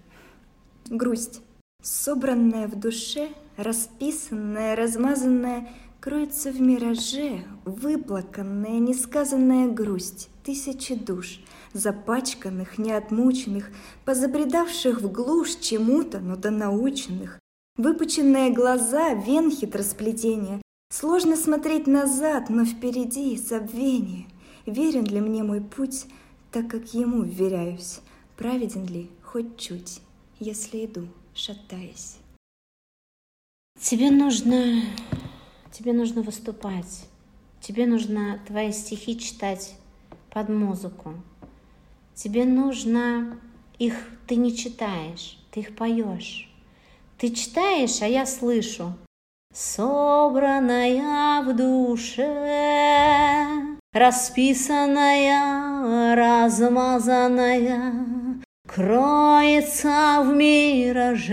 Грусть. 0.85 1.41
Собранная 1.83 2.67
в 2.67 2.79
душе, 2.79 3.29
расписанная, 3.57 4.75
размазанная, 4.75 5.67
Кроется 6.05 6.51
в 6.51 6.61
мираже 6.61 7.45
выплаканная, 7.63 8.77
несказанная 8.77 9.67
грусть 9.67 10.29
Тысячи 10.43 10.93
душ, 10.93 11.39
запачканных, 11.73 12.77
неотмученных, 12.77 13.71
Позабредавших 14.05 15.01
в 15.01 15.11
глушь 15.11 15.55
чему-то, 15.55 16.19
но 16.19 16.35
до 16.35 16.51
наученных. 16.51 17.39
Выпученные 17.77 18.51
глаза, 18.51 19.13
вен 19.15 19.51
хитросплетения. 19.51 20.61
Сложно 20.89 21.35
смотреть 21.35 21.87
назад, 21.87 22.49
но 22.49 22.63
впереди 22.63 23.35
забвение. 23.35 24.27
Верен 24.65 25.03
ли 25.03 25.19
мне 25.19 25.43
мой 25.43 25.59
путь, 25.59 26.05
так 26.53 26.69
как 26.69 26.93
ему 26.93 27.23
вверяюсь? 27.23 27.99
Праведен 28.37 28.85
ли 28.85 29.09
хоть 29.21 29.57
чуть, 29.57 29.99
если 30.39 30.85
иду, 30.85 31.09
шатаясь? 31.33 32.17
Тебе 33.77 34.09
нужно 34.09 34.81
тебе 35.73 35.91
нужно 35.91 36.21
выступать, 36.21 37.09
тебе 37.59 37.85
нужно 37.85 38.39
твои 38.47 38.71
стихи 38.71 39.19
читать 39.19 39.75
под 40.29 40.47
музыку, 40.47 41.15
тебе 42.13 42.45
нужно 42.45 43.37
их, 43.77 43.95
ты 44.27 44.37
не 44.37 44.55
читаешь, 44.55 45.37
ты 45.51 45.59
их 45.59 45.75
поешь. 45.75 46.49
Ты 47.25 47.31
читаешь, 47.31 48.03
а 48.03 48.07
я 48.07 48.27
слышу. 48.27 48.93
Собранная 49.51 51.41
в 51.41 51.55
душе, 51.55 52.27
расписанная, 53.93 56.15
размазанная, 56.15 57.93
Кроется 58.67 60.21
в 60.23 60.35
мираже 60.35 61.31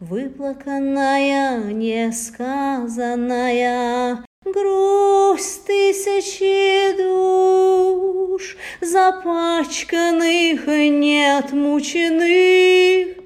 Выплаканная, 0.00 1.64
несказанная, 1.64 4.24
Грусть 4.46 5.66
тысячи 5.66 6.96
душ, 6.96 8.56
Запачканных, 8.80 10.66
неотмученных, 10.66 13.22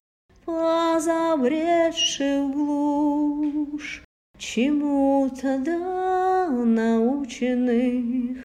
Позабредших 0.46 2.50
глушь, 2.52 4.02
Чему-то 4.38 5.58
да 5.58 6.48
наученных. 6.48 8.44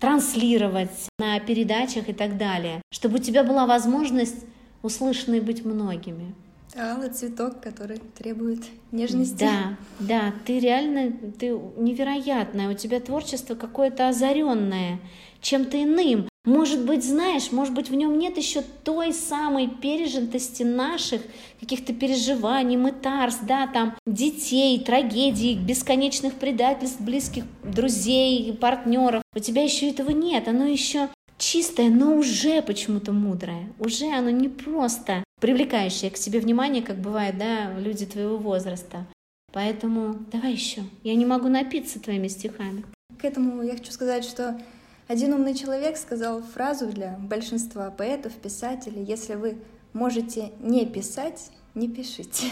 транслировать 0.00 1.08
на 1.18 1.38
передачах 1.40 2.08
и 2.08 2.14
так 2.14 2.38
далее, 2.38 2.80
чтобы 2.90 3.16
у 3.16 3.22
тебя 3.22 3.44
была 3.44 3.66
возможность 3.66 4.46
услышанной 4.82 5.40
быть 5.40 5.62
многими. 5.62 6.34
Алый 6.78 7.08
цветок, 7.10 7.60
который 7.62 7.98
требует 8.18 8.64
нежности. 8.92 9.38
Да, 9.38 9.76
да, 9.98 10.34
ты 10.44 10.58
реально, 10.58 11.12
ты 11.38 11.58
невероятная, 11.76 12.70
у 12.70 12.74
тебя 12.74 13.00
творчество 13.00 13.54
какое-то 13.54 14.08
озаренное 14.08 15.00
чем-то 15.40 15.82
иным. 15.82 16.28
Может 16.44 16.84
быть, 16.84 17.04
знаешь, 17.04 17.50
может 17.50 17.74
быть, 17.74 17.90
в 17.90 17.94
нем 17.94 18.18
нет 18.18 18.36
еще 18.36 18.62
той 18.84 19.12
самой 19.12 19.68
пережитости 19.68 20.62
наших 20.62 21.22
каких-то 21.60 21.92
переживаний, 21.92 22.76
мытарств, 22.76 23.42
да, 23.44 23.66
там, 23.66 23.96
детей, 24.06 24.78
трагедий, 24.78 25.56
бесконечных 25.56 26.34
предательств 26.34 27.00
близких 27.00 27.44
друзей, 27.64 28.52
партнеров. 28.52 29.22
У 29.34 29.38
тебя 29.40 29.64
еще 29.64 29.88
этого 29.88 30.10
нет, 30.10 30.46
оно 30.46 30.66
еще 30.66 31.08
чистое, 31.38 31.88
но 31.88 32.16
уже 32.16 32.62
почему-то 32.62 33.12
мудрое. 33.12 33.72
Уже 33.78 34.06
оно 34.06 34.30
не 34.30 34.48
просто 34.48 35.24
привлекающее 35.40 36.10
к 36.10 36.16
себе 36.16 36.40
внимание, 36.40 36.82
как 36.82 36.98
бывает, 36.98 37.38
да, 37.38 37.78
люди 37.78 38.06
твоего 38.06 38.36
возраста. 38.36 39.06
Поэтому 39.52 40.14
давай 40.32 40.52
еще. 40.52 40.82
Я 41.02 41.14
не 41.14 41.24
могу 41.24 41.48
напиться 41.48 42.00
твоими 42.00 42.28
стихами. 42.28 42.84
К 43.18 43.24
этому 43.24 43.62
я 43.62 43.72
хочу 43.72 43.92
сказать, 43.92 44.24
что 44.24 44.60
один 45.08 45.32
умный 45.32 45.54
человек 45.54 45.96
сказал 45.96 46.42
фразу 46.42 46.86
для 46.88 47.16
большинства 47.18 47.90
поэтов, 47.90 48.32
писателей, 48.34 49.04
если 49.04 49.34
вы 49.34 49.58
можете 49.92 50.52
не 50.60 50.84
писать, 50.84 51.50
не 51.74 51.88
пишите. 51.88 52.46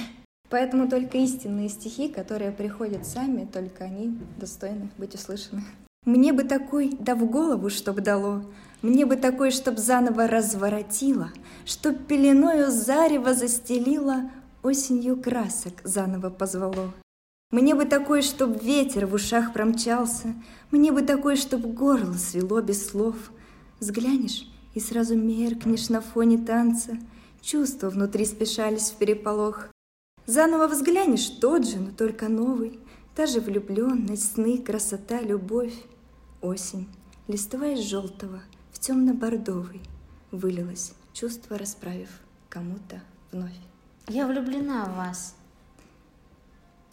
Поэтому 0.51 0.89
только 0.89 1.19
истинные 1.19 1.69
стихи, 1.69 2.09
которые 2.09 2.53
приходят 2.53 3.07
сами, 3.07 3.45
только 3.45 3.85
они 3.85 4.17
достойны 4.39 4.91
быть 4.99 5.15
услышаны. 5.15 5.63
Мне 6.05 6.33
бы 6.33 6.45
такой, 6.45 6.97
да 7.01 7.15
в 7.15 7.29
голову, 7.29 7.71
чтоб 7.71 8.01
дало, 8.01 8.45
Мне 8.83 9.07
бы 9.07 9.17
такой, 9.17 9.51
чтоб 9.51 9.79
заново 9.79 10.29
разворотило, 10.29 11.31
Чтоб 11.65 11.97
пеленою 12.07 12.71
зарево 12.71 13.35
застелило, 13.35 14.31
Осенью 14.63 15.21
красок 15.21 15.75
заново 15.85 16.31
позвало. 16.31 16.95
Мне 17.51 17.75
бы 17.75 17.85
такой, 17.85 18.23
чтоб 18.23 18.63
ветер 18.63 19.07
в 19.07 19.15
ушах 19.15 19.53
промчался, 19.53 20.35
Мне 20.71 20.91
бы 20.91 21.03
такой, 21.03 21.37
чтоб 21.37 21.61
горло 21.61 22.15
свело 22.15 22.61
без 22.63 22.87
слов. 22.87 23.15
Взглянешь, 23.79 24.49
и 24.75 24.81
сразу 24.81 25.17
меркнешь 25.17 25.89
на 25.91 26.01
фоне 26.01 26.39
танца, 26.39 26.99
Чувства 27.43 27.91
внутри 27.91 28.25
спешались 28.25 28.91
в 28.91 28.97
переполох. 28.97 29.69
Заново 30.25 30.67
взглянешь, 30.67 31.29
тот 31.29 31.67
же, 31.67 31.79
но 31.79 31.91
только 31.93 32.29
новый, 32.29 32.81
Та 33.15 33.27
же 33.27 33.41
влюбленность, 33.41 34.33
сны, 34.33 34.59
красота, 34.59 35.21
любовь. 35.21 35.75
Осень, 36.41 36.89
листва 37.29 37.69
из 37.69 37.81
желтого 37.81 38.43
в 38.73 38.79
темно-бордовый, 38.81 39.83
Вылилось, 40.33 40.95
чувство 41.15 41.57
расправив 41.57 42.09
кому-то 42.49 43.01
вновь. 43.33 43.53
Я 44.09 44.27
влюблена 44.27 44.85
в 44.85 44.97
вас. 44.97 45.37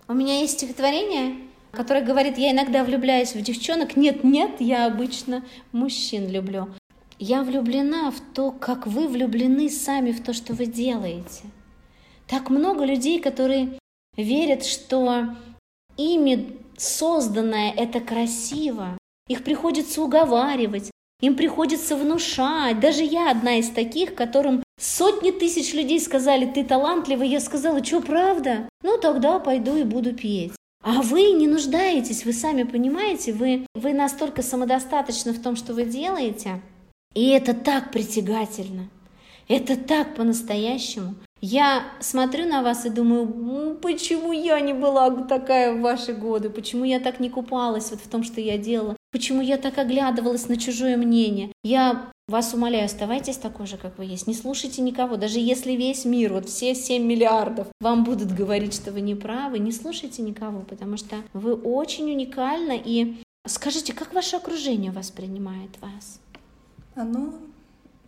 У 0.07 0.13
меня 0.13 0.39
есть 0.39 0.53
стихотворение, 0.53 1.37
которое 1.71 2.05
говорит, 2.05 2.37
я 2.37 2.51
иногда 2.51 2.83
влюбляюсь 2.83 3.33
в 3.33 3.41
девчонок. 3.41 3.97
Нет, 3.97 4.23
нет, 4.23 4.51
я 4.59 4.85
обычно 4.85 5.43
мужчин 5.71 6.29
люблю. 6.29 6.69
Я 7.17 7.43
влюблена 7.43 8.11
в 8.11 8.19
то, 8.33 8.51
как 8.51 8.87
вы 8.87 9.07
влюблены 9.07 9.69
сами 9.69 10.11
в 10.11 10.23
то, 10.23 10.33
что 10.33 10.53
вы 10.53 10.65
делаете. 10.67 11.43
Так 12.27 12.49
много 12.49 12.85
людей, 12.85 13.19
которые 13.19 13.79
верят, 14.15 14.65
что 14.65 15.35
ими 15.97 16.57
созданное 16.77 17.71
это 17.71 17.99
красиво. 17.99 18.97
Их 19.27 19.43
приходится 19.43 20.01
уговаривать, 20.01 20.91
им 21.21 21.35
приходится 21.35 21.95
внушать. 21.95 22.79
Даже 22.79 23.03
я 23.03 23.31
одна 23.31 23.57
из 23.57 23.69
таких, 23.69 24.15
которым 24.15 24.63
сотни 24.79 25.31
тысяч 25.31 25.73
людей 25.73 25.99
сказали, 25.99 26.45
ты 26.45 26.63
талантливый. 26.63 27.29
Я 27.29 27.39
сказала, 27.39 27.83
что 27.83 28.01
правда? 28.01 28.67
Ну 28.83 28.97
тогда 28.97 29.39
пойду 29.39 29.77
и 29.77 29.83
буду 29.83 30.13
петь. 30.13 30.53
А 30.83 31.03
вы 31.03 31.31
не 31.31 31.47
нуждаетесь, 31.47 32.25
вы 32.25 32.33
сами 32.33 32.63
понимаете, 32.63 33.33
вы, 33.33 33.67
вы 33.75 33.93
настолько 33.93 34.41
самодостаточны 34.41 35.31
в 35.31 35.41
том, 35.41 35.55
что 35.55 35.73
вы 35.75 35.85
делаете. 35.85 36.59
И 37.13 37.29
это 37.29 37.53
так 37.53 37.91
притягательно. 37.91 38.89
Это 39.47 39.75
так 39.75 40.15
по-настоящему. 40.15 41.15
Я 41.39 41.83
смотрю 41.99 42.47
на 42.47 42.63
вас 42.63 42.85
и 42.85 42.89
думаю, 42.89 43.75
почему 43.81 44.31
я 44.31 44.59
не 44.59 44.73
была 44.73 45.09
такая 45.25 45.73
в 45.73 45.81
ваши 45.81 46.13
годы, 46.13 46.49
почему 46.49 46.83
я 46.85 46.99
так 46.99 47.19
не 47.19 47.29
купалась 47.29 47.91
вот 47.91 47.99
в 47.99 48.07
том, 48.07 48.23
что 48.23 48.39
я 48.41 48.57
делала, 48.57 48.95
почему 49.11 49.41
я 49.41 49.57
так 49.57 49.77
оглядывалась 49.77 50.47
на 50.47 50.57
чужое 50.57 50.97
мнение. 50.97 51.51
Я 51.63 52.11
вас 52.27 52.53
умоляю, 52.53 52.85
оставайтесь 52.85 53.37
такой 53.37 53.67
же, 53.67 53.77
как 53.77 53.97
вы 53.97 54.05
есть. 54.05 54.25
Не 54.25 54.33
слушайте 54.33 54.81
никого, 54.81 55.17
даже 55.17 55.39
если 55.39 55.73
весь 55.73 56.05
мир, 56.05 56.33
вот 56.33 56.47
все 56.47 56.73
7 56.73 57.03
миллиардов, 57.03 57.67
вам 57.81 58.03
будут 58.03 58.33
говорить, 58.33 58.73
что 58.73 58.91
вы 58.91 59.01
не 59.01 59.15
правы, 59.15 59.59
не 59.59 59.71
слушайте 59.71 60.21
никого, 60.21 60.61
потому 60.61 60.97
что 60.97 61.17
вы 61.33 61.53
очень 61.53 62.09
уникальны. 62.11 62.81
И 62.83 63.21
скажите, 63.45 63.93
как 63.93 64.13
ваше 64.13 64.37
окружение 64.37 64.91
воспринимает 64.91 65.71
вас? 65.81 66.19
Оно 66.95 67.33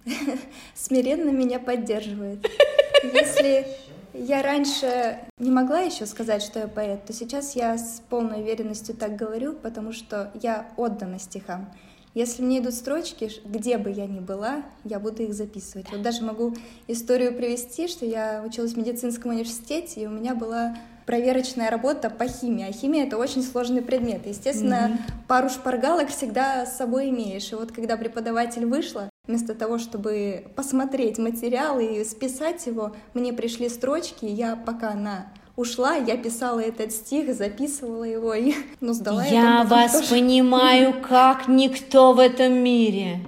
смиренно 0.74 1.30
меня 1.30 1.60
поддерживает. 1.60 2.50
Если 3.04 3.68
я 4.14 4.42
раньше 4.42 5.20
не 5.38 5.52
могла 5.52 5.80
еще 5.80 6.06
сказать, 6.06 6.42
что 6.42 6.60
я 6.60 6.68
поэт, 6.68 7.06
то 7.06 7.14
сейчас 7.14 7.56
я 7.56 7.78
с 7.78 8.02
полной 8.10 8.42
уверенностью 8.42 8.96
так 8.96 9.16
говорю, 9.16 9.54
потому 9.54 9.92
что 9.92 10.32
я 10.42 10.68
отдана 10.78 11.20
стихам. 11.20 11.72
Если 12.14 12.44
мне 12.44 12.60
идут 12.60 12.76
строчки, 12.76 13.32
где 13.44 13.80
бы 13.80 13.90
я 13.90 14.06
ни 14.06 14.20
была, 14.20 14.64
я 14.84 15.00
буду 15.00 15.24
их 15.24 15.34
записывать. 15.34 15.92
Вот 15.92 16.04
даже 16.04 16.24
могу 16.24 16.54
историю 16.88 17.36
привести, 17.36 17.88
что 17.88 18.06
я 18.06 18.44
училась 18.46 18.74
в 18.74 18.78
медицинском 18.78 19.32
университете, 19.32 20.02
и 20.02 20.06
у 20.06 20.12
меня 20.12 20.36
была 20.36 20.78
проверочная 21.08 21.72
работа 21.72 22.12
по 22.12 22.28
химии. 22.28 22.68
А 22.70 22.72
химия— 22.72 23.06
это 23.08 23.18
очень 23.18 23.42
сложный 23.42 23.82
предмет. 23.82 24.28
Естественно, 24.28 24.92
mm-hmm. 24.92 25.14
пару 25.28 25.50
шпаргалок 25.50 26.10
всегда 26.10 26.68
с 26.68 26.78
собой 26.78 27.10
имеешь. 27.10 27.52
И 27.52 27.56
вот 27.56 27.72
когда 27.72 27.98
преподаватель 27.98 28.68
вышла, 28.68 29.10
вместо 29.26 29.56
того, 29.56 29.78
чтобы 29.78 30.48
посмотреть 30.56 31.18
материал 31.18 31.80
и 31.80 32.04
списать 32.04 32.66
его, 32.66 32.94
мне 33.14 33.32
пришли 33.32 33.70
строчки, 33.70 34.26
я 34.26 34.58
пока 34.58 34.92
она 34.92 35.28
ушла, 35.56 35.96
я 35.96 36.18
писала 36.18 36.60
этот 36.60 36.92
стих, 36.92 37.34
записывала 37.34 38.04
его 38.04 38.34
и 38.34 38.54
ну, 38.82 38.94
сдала 38.94 39.24
Я 39.26 39.64
вас 39.64 39.94
тоже. 39.94 40.10
понимаю, 40.10 40.94
как 41.08 41.48
никто 41.48 42.12
в 42.12 42.20
этом 42.20 42.54
мире. 42.54 43.20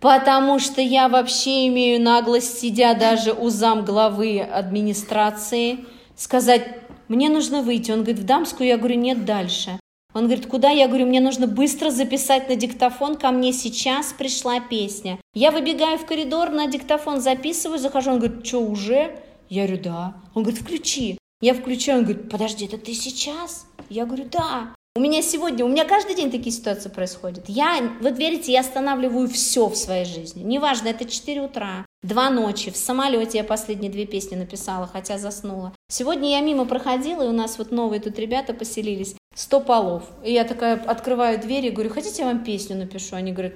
Потому 0.00 0.58
что 0.58 0.80
я 0.80 1.08
вообще 1.08 1.68
имею 1.68 2.02
наглость, 2.02 2.58
сидя 2.58 2.94
даже 2.94 3.32
у 3.32 3.50
зам 3.50 3.84
главы 3.84 4.40
администрации, 4.40 5.84
сказать, 6.16 6.66
мне 7.08 7.28
нужно 7.28 7.62
выйти. 7.62 7.92
Он 7.92 7.98
говорит, 7.98 8.18
в 8.18 8.24
дамскую, 8.24 8.68
я 8.68 8.78
говорю, 8.78 8.96
нет, 8.96 9.24
дальше. 9.24 9.78
Он 10.14 10.24
говорит, 10.24 10.46
куда? 10.46 10.70
Я 10.70 10.88
говорю, 10.88 11.06
мне 11.06 11.20
нужно 11.20 11.46
быстро 11.46 11.90
записать 11.90 12.48
на 12.48 12.56
диктофон, 12.56 13.16
ко 13.16 13.30
мне 13.30 13.52
сейчас 13.52 14.12
пришла 14.12 14.60
песня. 14.60 15.18
Я 15.34 15.50
выбегаю 15.50 15.98
в 15.98 16.04
коридор, 16.04 16.50
на 16.50 16.66
диктофон 16.66 17.20
записываю, 17.20 17.78
захожу, 17.78 18.12
он 18.12 18.18
говорит, 18.18 18.46
что, 18.46 18.58
уже? 18.58 19.18
Я 19.48 19.66
говорю, 19.66 19.82
да. 19.82 20.14
Он 20.34 20.42
говорит, 20.42 20.62
включи. 20.62 21.18
Я 21.40 21.54
включаю, 21.54 21.98
он 21.98 22.04
говорит, 22.04 22.30
подожди, 22.30 22.66
это 22.66 22.78
ты 22.78 22.94
сейчас? 22.94 23.66
Я 23.88 24.06
говорю, 24.06 24.26
да. 24.30 24.74
У 24.94 25.00
меня 25.00 25.22
сегодня, 25.22 25.64
у 25.64 25.68
меня 25.68 25.86
каждый 25.86 26.14
день 26.14 26.30
такие 26.30 26.52
ситуации 26.52 26.90
происходят. 26.90 27.48
Я, 27.48 27.92
вот 28.02 28.18
верите, 28.18 28.52
я 28.52 28.60
останавливаю 28.60 29.26
все 29.26 29.66
в 29.66 29.74
своей 29.74 30.04
жизни. 30.04 30.42
Неважно, 30.42 30.88
это 30.88 31.06
4 31.06 31.40
утра, 31.40 31.86
2 32.02 32.30
ночи, 32.30 32.70
в 32.70 32.76
самолете 32.76 33.38
я 33.38 33.44
последние 33.44 33.90
две 33.90 34.04
песни 34.04 34.36
написала, 34.36 34.86
хотя 34.86 35.16
заснула. 35.16 35.72
Сегодня 35.88 36.32
я 36.32 36.42
мимо 36.42 36.66
проходила, 36.66 37.22
и 37.22 37.28
у 37.28 37.32
нас 37.32 37.56
вот 37.56 37.70
новые 37.70 38.00
тут 38.00 38.18
ребята 38.18 38.52
поселились, 38.52 39.16
100 39.34 39.60
полов. 39.60 40.04
И 40.22 40.32
я 40.32 40.44
такая 40.44 40.82
открываю 40.82 41.40
дверь 41.40 41.66
и 41.66 41.70
говорю, 41.70 41.90
хотите 41.90 42.22
я 42.22 42.28
вам 42.28 42.44
песню 42.44 42.76
напишу? 42.76 43.16
Они 43.16 43.32
говорят, 43.32 43.54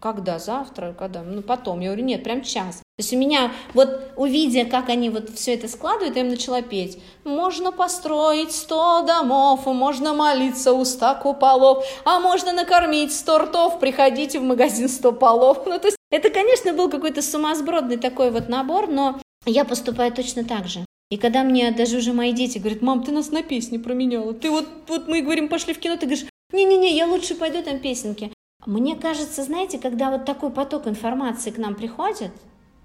когда, 0.00 0.38
завтра, 0.40 0.94
когда? 0.98 1.22
Ну, 1.22 1.42
потом. 1.42 1.80
Я 1.80 1.90
говорю, 1.90 2.04
нет, 2.04 2.24
прям 2.24 2.42
час. 2.42 2.76
То 2.76 2.98
есть 2.98 3.12
у 3.14 3.16
меня, 3.16 3.52
вот 3.72 4.12
увидя, 4.16 4.64
как 4.64 4.88
они 4.88 5.08
вот 5.10 5.30
все 5.30 5.54
это 5.54 5.68
складывают, 5.68 6.16
я 6.16 6.22
им 6.22 6.28
начала 6.28 6.60
петь. 6.60 6.98
Можно 7.24 7.72
построить 7.72 8.52
сто 8.52 9.02
домов, 9.02 9.64
можно 9.66 10.12
молиться 10.12 10.72
у 10.72 10.84
ста 10.84 11.14
куполов, 11.14 11.86
а 12.04 12.20
можно 12.20 12.52
накормить 12.52 13.14
сто 13.14 13.38
ртов, 13.38 13.80
приходите 13.80 14.40
в 14.40 14.42
магазин 14.42 14.88
сто 14.88 15.12
полов. 15.12 15.64
Ну, 15.66 15.78
то 15.78 15.86
есть 15.86 15.96
это, 16.10 16.28
конечно, 16.30 16.72
был 16.74 16.90
какой-то 16.90 17.22
сумасбродный 17.22 17.96
такой 17.96 18.30
вот 18.30 18.48
набор, 18.48 18.88
но 18.88 19.20
я 19.46 19.64
поступаю 19.64 20.12
точно 20.12 20.44
так 20.44 20.68
же. 20.68 20.84
И 21.12 21.18
когда 21.18 21.42
мне 21.42 21.70
даже 21.72 21.98
уже 21.98 22.14
мои 22.14 22.32
дети 22.32 22.56
говорят, 22.56 22.80
мам, 22.80 23.04
ты 23.04 23.12
нас 23.12 23.30
на 23.30 23.42
песни 23.42 23.76
променяла, 23.76 24.32
ты 24.32 24.50
вот, 24.50 24.66
вот 24.88 25.08
мы 25.08 25.20
говорим, 25.20 25.50
пошли 25.50 25.74
в 25.74 25.78
кино, 25.78 25.98
ты 25.98 26.06
говоришь, 26.06 26.24
не-не-не, 26.54 26.96
я 26.96 27.06
лучше 27.06 27.34
пойду 27.34 27.62
там 27.62 27.80
песенки. 27.80 28.32
Мне 28.64 28.96
кажется, 28.96 29.42
знаете, 29.42 29.78
когда 29.78 30.10
вот 30.10 30.24
такой 30.24 30.48
поток 30.48 30.86
информации 30.86 31.50
к 31.50 31.58
нам 31.58 31.74
приходит, 31.74 32.30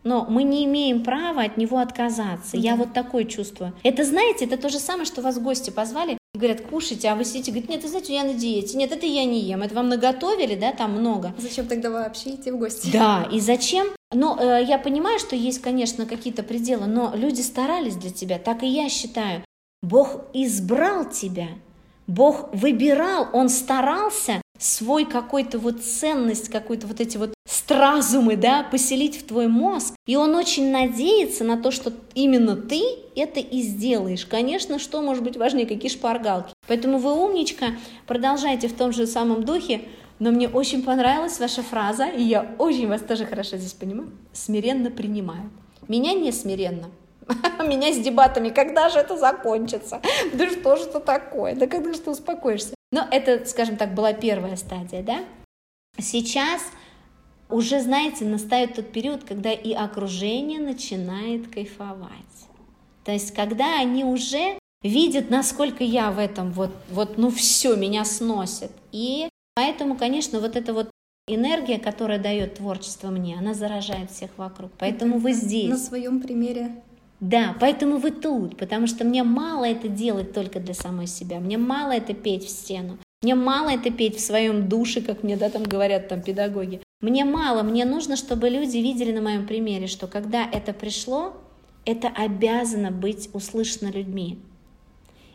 но 0.07 0.25
мы 0.29 0.43
не 0.43 0.63
имеем 0.65 1.03
права 1.03 1.43
от 1.43 1.57
него 1.57 1.79
отказаться. 1.79 2.53
Да. 2.53 2.57
Я 2.57 2.75
вот 2.77 2.93
такое 2.93 3.25
чувствую. 3.25 3.73
Это, 3.83 4.05
знаете, 4.05 4.45
это 4.45 4.57
то 4.57 4.69
же 4.69 4.79
самое, 4.79 5.05
что 5.05 5.21
вас 5.21 5.37
гости 5.37 5.69
позвали 5.69 6.17
и 6.33 6.37
говорят, 6.37 6.61
кушайте, 6.61 7.09
а 7.09 7.15
вы 7.15 7.25
сидите, 7.25 7.51
говорите, 7.51 7.73
нет, 7.73 7.83
вы 7.83 7.89
знаете, 7.89 8.13
я 8.13 8.23
на 8.23 8.33
диете, 8.33 8.77
нет, 8.77 8.91
это 8.91 9.05
я 9.05 9.25
не 9.25 9.41
ем, 9.41 9.61
это 9.63 9.75
вам 9.75 9.89
наготовили, 9.89 10.55
да, 10.55 10.71
там 10.71 10.93
много. 10.93 11.33
Зачем 11.37 11.67
тогда 11.67 11.89
вообще 11.89 12.35
идти 12.35 12.51
в 12.51 12.57
гости? 12.57 12.89
Да, 12.91 13.27
и 13.31 13.41
зачем? 13.41 13.87
Но 14.13 14.37
э, 14.39 14.63
я 14.63 14.77
понимаю, 14.77 15.19
что 15.19 15.35
есть, 15.35 15.61
конечно, 15.61 16.05
какие-то 16.05 16.41
пределы, 16.41 16.85
но 16.85 17.11
люди 17.13 17.41
старались 17.41 17.97
для 17.97 18.11
тебя, 18.11 18.39
так 18.39 18.63
и 18.63 18.67
я 18.67 18.87
считаю. 18.87 19.43
Бог 19.81 20.21
избрал 20.33 21.09
тебя, 21.09 21.49
Бог 22.07 22.53
выбирал, 22.53 23.27
Он 23.33 23.49
старался 23.49 24.41
свой 24.57 25.05
какой-то 25.05 25.59
вот 25.59 25.81
ценность, 25.81 26.49
какой-то 26.49 26.87
вот 26.87 27.01
эти 27.01 27.17
вот 27.17 27.33
стразумы, 27.67 28.37
да, 28.37 28.63
поселить 28.63 29.17
в 29.17 29.27
твой 29.27 29.47
мозг. 29.47 29.93
И 30.05 30.15
он 30.15 30.35
очень 30.35 30.71
надеется 30.71 31.43
на 31.43 31.61
то, 31.61 31.69
что 31.69 31.91
именно 32.15 32.55
ты 32.55 32.81
это 33.13 33.41
и 33.41 33.61
сделаешь. 33.61 34.25
Конечно, 34.25 34.79
что 34.79 35.01
может 35.01 35.21
быть 35.21 35.35
важнее, 35.35 35.67
какие 35.67 35.91
шпаргалки. 35.91 36.53
Поэтому 36.65 36.97
вы 36.97 37.13
умничка, 37.13 37.73
продолжайте 38.05 38.69
в 38.69 38.73
том 38.73 38.93
же 38.93 39.05
самом 39.05 39.43
духе. 39.43 39.81
Но 40.19 40.31
мне 40.31 40.47
очень 40.47 40.81
понравилась 40.81 41.39
ваша 41.39 41.61
фраза, 41.61 42.07
и 42.07 42.23
я 42.23 42.55
очень 42.57 42.87
вас 42.87 43.01
тоже 43.01 43.25
хорошо 43.25 43.57
здесь 43.57 43.73
понимаю. 43.73 44.11
Смиренно 44.31 44.89
принимаю. 44.89 45.51
Меня 45.89 46.13
не 46.13 46.31
смиренно, 46.31 46.89
меня 47.59 47.93
с 47.93 47.97
дебатами, 47.97 48.49
когда 48.49 48.87
же 48.89 48.99
это 48.99 49.17
закончится? 49.17 50.01
Да 50.33 50.49
что 50.49 50.77
же 50.77 50.83
это 50.83 51.01
такое? 51.01 51.53
Да 51.53 51.67
когда 51.67 51.93
же 51.93 51.99
ты 51.99 52.11
успокоишься? 52.11 52.73
Но 52.93 53.05
это, 53.11 53.45
скажем 53.45 53.75
так, 53.75 53.93
была 53.93 54.13
первая 54.13 54.55
стадия, 54.55 55.03
да? 55.03 55.19
Сейчас 55.99 56.61
уже, 57.49 57.81
знаете, 57.81 58.25
настает 58.25 58.75
тот 58.75 58.91
период, 58.91 59.23
когда 59.23 59.51
и 59.51 59.73
окружение 59.73 60.59
начинает 60.59 61.47
кайфовать. 61.47 62.11
То 63.03 63.11
есть, 63.11 63.33
когда 63.33 63.79
они 63.79 64.03
уже 64.03 64.59
видят, 64.81 65.29
насколько 65.29 65.83
я 65.83 66.11
в 66.11 66.19
этом 66.19 66.51
вот, 66.51 66.71
вот 66.89 67.17
ну 67.17 67.29
все, 67.29 67.75
меня 67.75 68.05
сносит. 68.05 68.71
И 68.91 69.29
поэтому, 69.55 69.95
конечно, 69.95 70.39
вот 70.39 70.55
эта 70.55 70.73
вот 70.73 70.89
энергия, 71.27 71.79
которая 71.79 72.19
дает 72.19 72.55
творчество 72.55 73.09
мне, 73.09 73.37
она 73.37 73.53
заражает 73.53 74.11
всех 74.11 74.31
вокруг. 74.37 74.71
Поэтому 74.77 75.17
вы 75.19 75.33
здесь. 75.33 75.69
На 75.69 75.77
своем 75.77 76.21
примере 76.21 76.71
да, 77.19 77.55
поэтому 77.59 77.97
вы 77.97 78.11
тут, 78.11 78.57
потому 78.57 78.85
что 78.85 79.03
мне 79.03 79.23
мало 79.23 79.65
это 79.65 79.87
делать 79.87 80.33
только 80.33 80.59
для 80.59 80.75
самой 80.75 81.07
себя, 81.07 81.39
мне 81.39 81.57
мало 81.57 81.93
это 81.93 82.13
петь 82.13 82.45
в 82.45 82.49
стену, 82.49 82.99
мне 83.23 83.33
мало 83.33 83.69
это 83.69 83.89
петь 83.91 84.15
в 84.17 84.19
своем 84.19 84.69
душе, 84.69 85.01
как 85.01 85.23
мне 85.23 85.37
да, 85.37 85.49
там 85.49 85.63
говорят 85.63 86.07
там 86.07 86.21
педагоги. 86.21 86.81
Мне 87.01 87.25
мало, 87.25 87.63
мне 87.63 87.83
нужно, 87.83 88.15
чтобы 88.15 88.49
люди 88.49 88.77
видели 88.77 89.11
на 89.11 89.21
моем 89.21 89.47
примере, 89.47 89.87
что 89.87 90.07
когда 90.07 90.47
это 90.49 90.71
пришло, 90.71 91.33
это 91.85 92.09
обязано 92.09 92.91
быть 92.91 93.29
услышано 93.33 93.91
людьми. 93.91 94.37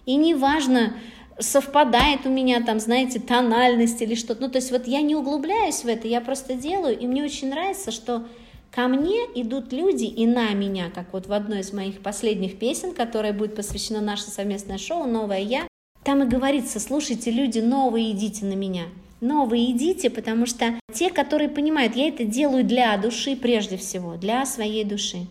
И 0.06 0.14
неважно, 0.16 0.94
совпадает 1.38 2.24
у 2.24 2.30
меня 2.30 2.62
там, 2.62 2.78
знаете, 2.78 3.18
тональность 3.18 4.00
или 4.00 4.14
что-то. 4.14 4.42
Ну, 4.42 4.48
то 4.48 4.58
есть 4.58 4.70
вот 4.70 4.86
я 4.86 5.00
не 5.00 5.16
углубляюсь 5.16 5.82
в 5.82 5.88
это, 5.88 6.06
я 6.06 6.20
просто 6.20 6.54
делаю, 6.54 6.96
и 6.98 7.06
мне 7.06 7.24
очень 7.24 7.50
нравится, 7.50 7.90
что 7.90 8.26
Ко 8.74 8.88
мне 8.88 9.26
идут 9.34 9.70
люди 9.70 10.04
и 10.04 10.26
на 10.26 10.54
меня, 10.54 10.88
как 10.88 11.12
вот 11.12 11.26
в 11.26 11.32
одной 11.34 11.60
из 11.60 11.74
моих 11.74 12.00
последних 12.00 12.58
песен, 12.58 12.94
которая 12.94 13.34
будет 13.34 13.54
посвящена 13.54 14.00
наше 14.00 14.30
совместное 14.30 14.78
шоу 14.78 15.04
«Новая 15.04 15.40
я», 15.40 15.68
там 16.04 16.22
и 16.22 16.26
говорится, 16.26 16.80
слушайте, 16.80 17.30
люди 17.30 17.60
новые, 17.60 18.12
идите 18.12 18.44
на 18.44 18.54
меня. 18.54 18.84
Новые 19.20 19.70
идите, 19.70 20.10
потому 20.10 20.46
что 20.46 20.74
те, 20.92 21.10
которые 21.10 21.48
понимают, 21.48 21.94
я 21.94 22.08
это 22.08 22.24
делаю 22.24 22.64
для 22.64 22.96
души 22.96 23.36
прежде 23.36 23.76
всего, 23.76 24.16
для 24.16 24.44
своей 24.46 24.84
души. 24.84 25.26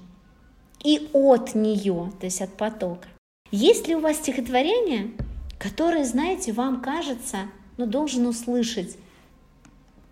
И 0.83 1.09
от 1.11 1.55
нее, 1.55 2.11
то 2.19 2.25
есть 2.25 2.41
от 2.41 2.53
потока. 2.53 3.07
Есть 3.51 3.89
ли 3.89 3.95
у 3.95 3.99
вас 3.99 4.17
стихотворение, 4.17 5.11
которое, 5.59 6.05
знаете, 6.05 6.53
вам 6.53 6.81
кажется, 6.81 7.49
ну, 7.77 7.85
должен 7.85 8.25
услышать 8.25 8.97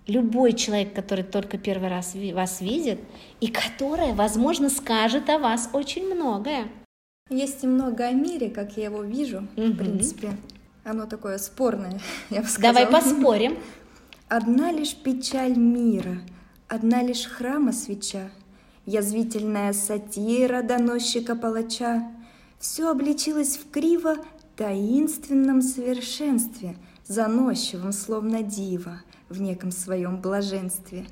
любой 0.07 0.53
человек, 0.53 0.93
который 0.93 1.23
только 1.23 1.57
первый 1.57 1.89
раз 1.89 2.15
вас 2.33 2.59
видит, 2.59 2.99
и 3.39 3.47
которое, 3.47 4.13
возможно, 4.13 4.69
скажет 4.69 5.29
о 5.29 5.39
вас 5.39 5.69
очень 5.71 6.13
многое? 6.13 6.67
Есть 7.29 7.63
много 7.63 8.05
о 8.05 8.11
мире, 8.11 8.49
как 8.49 8.75
я 8.75 8.85
его 8.85 9.03
вижу, 9.03 9.47
угу. 9.55 9.67
в 9.67 9.77
принципе. 9.77 10.31
Оно 10.83 11.05
такое 11.05 11.37
спорное, 11.37 11.99
я 12.29 12.41
бы 12.41 12.47
сказала. 12.47 12.85
Давай 12.85 12.91
поспорим. 12.91 13.57
Одна 14.29 14.71
лишь 14.71 14.95
печаль 14.95 15.57
мира, 15.57 16.19
одна 16.67 17.01
лишь 17.01 17.25
храма 17.25 17.73
свеча, 17.73 18.29
Язвительная 18.85 19.73
сатира 19.73 20.61
доносчика 20.61 21.35
палача, 21.35 22.11
Все 22.59 22.91
обличилось 22.91 23.57
в 23.57 23.71
криво 23.71 24.17
таинственном 24.55 25.63
совершенстве, 25.63 26.75
Заносчивом, 27.07 27.91
словно 27.91 28.43
дива, 28.43 29.01
в 29.29 29.41
неком 29.41 29.71
своем 29.71 30.21
блаженстве. 30.21 31.07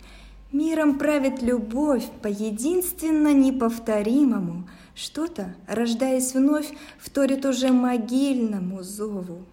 Миром 0.51 0.99
правит 0.99 1.41
любовь 1.41 2.05
по 2.21 2.27
единственно 2.27 3.33
неповторимому, 3.33 4.69
Что-то, 4.93 5.55
рождаясь 5.67 6.35
вновь, 6.35 6.71
вторит 6.99 7.45
уже 7.45 7.71
могильному 7.71 8.83
зову. 8.83 9.45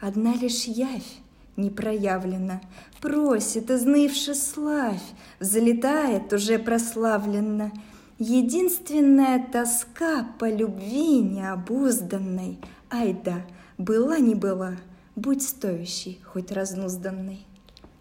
Одна 0.00 0.34
лишь 0.34 0.64
явь 0.64 1.18
не 1.56 1.70
проявлена, 1.70 2.60
Просит, 3.00 3.70
изнывши 3.70 4.34
славь, 4.34 5.02
Взлетает 5.40 6.32
уже 6.32 6.58
прославленно. 6.58 7.72
Единственная 8.18 9.44
тоска 9.52 10.26
по 10.38 10.50
любви 10.50 11.20
необузданной, 11.20 12.58
Ай 12.90 13.16
да, 13.24 13.44
была 13.76 14.18
не 14.18 14.34
была, 14.34 14.76
будь 15.14 15.42
стоящей, 15.42 16.20
хоть 16.24 16.50
разнузданной. 16.50 17.46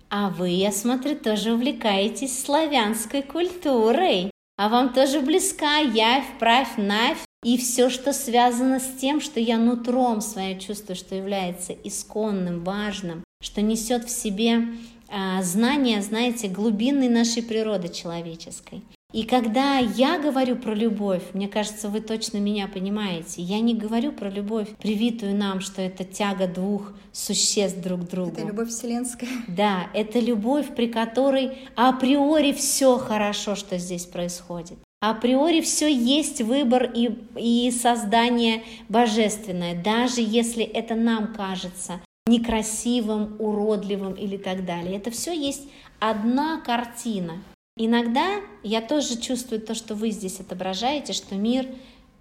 А 0.10 0.30
вы, 0.30 0.50
я 0.50 0.72
смотрю, 0.72 1.16
тоже 1.16 1.54
увлекаетесь 1.54 2.44
славянской 2.44 3.22
культурой. 3.22 4.32
А 4.58 4.70
вам 4.70 4.94
тоже 4.94 5.20
близка 5.20 5.78
явь, 5.80 6.40
правь, 6.40 6.78
навь 6.78 7.27
и 7.44 7.58
все, 7.58 7.90
что 7.90 8.14
связано 8.14 8.80
с 8.80 8.90
тем, 9.00 9.22
что 9.22 9.40
я 9.40 9.58
нутром 9.58 10.22
свое 10.22 10.60
чувствую, 10.60 10.96
что 10.96 11.16
является 11.16 11.74
исконным, 11.74 12.64
важным, 12.64 13.24
что 13.42 13.62
несет 13.62 14.06
в 14.06 14.10
себе 14.10 14.68
а, 15.10 15.42
знание, 15.44 16.02
знаете, 16.02 16.48
глубинной 16.48 17.10
нашей 17.10 17.44
природы 17.44 17.90
человеческой. 17.90 18.82
И 19.14 19.24
когда 19.24 19.78
я 19.78 20.20
говорю 20.20 20.58
про 20.58 20.74
любовь, 20.74 21.24
мне 21.34 21.48
кажется, 21.48 21.88
вы 21.88 22.02
точно 22.02 22.40
меня 22.40 22.68
понимаете, 22.68 23.42
я 23.42 23.62
не 23.62 23.74
говорю 23.74 24.12
про 24.12 24.30
любовь, 24.30 24.68
привитую 24.82 25.34
нам, 25.34 25.62
что 25.62 25.82
это 25.82 26.04
тяга 26.04 26.46
двух 26.46 26.92
существ 27.14 27.80
друг 27.80 28.02
к 28.02 28.10
другу. 28.10 28.32
Это 28.32 28.48
любовь 28.48 28.70
вселенская. 28.70 29.30
Да, 29.48 29.88
это 29.94 30.20
любовь, 30.20 30.76
при 30.76 30.88
которой 30.88 31.58
априори 31.76 32.52
все 32.52 32.98
хорошо, 32.98 33.56
что 33.56 33.78
здесь 33.78 34.06
происходит. 34.06 34.78
Априори 35.00 35.62
все 35.62 35.94
есть 35.94 36.42
выбор 36.42 36.92
и, 36.92 37.12
и 37.36 37.70
создание 37.72 38.64
божественное, 38.90 39.82
даже 39.82 40.22
если 40.22 40.64
это 40.64 40.96
нам 40.96 41.34
кажется 41.36 42.02
некрасивым, 42.26 43.36
уродливым 43.40 44.14
или 44.14 44.38
так 44.38 44.66
далее. 44.66 44.98
Это 44.98 45.12
все 45.12 45.34
есть 45.34 45.68
одна 46.00 46.60
картина. 46.62 47.44
Иногда 47.78 48.42
я 48.64 48.82
тоже 48.82 49.18
чувствую 49.22 49.62
то, 49.62 49.76
что 49.76 49.94
вы 49.94 50.10
здесь 50.10 50.40
отображаете, 50.40 51.14
что 51.14 51.36
мир 51.36 51.68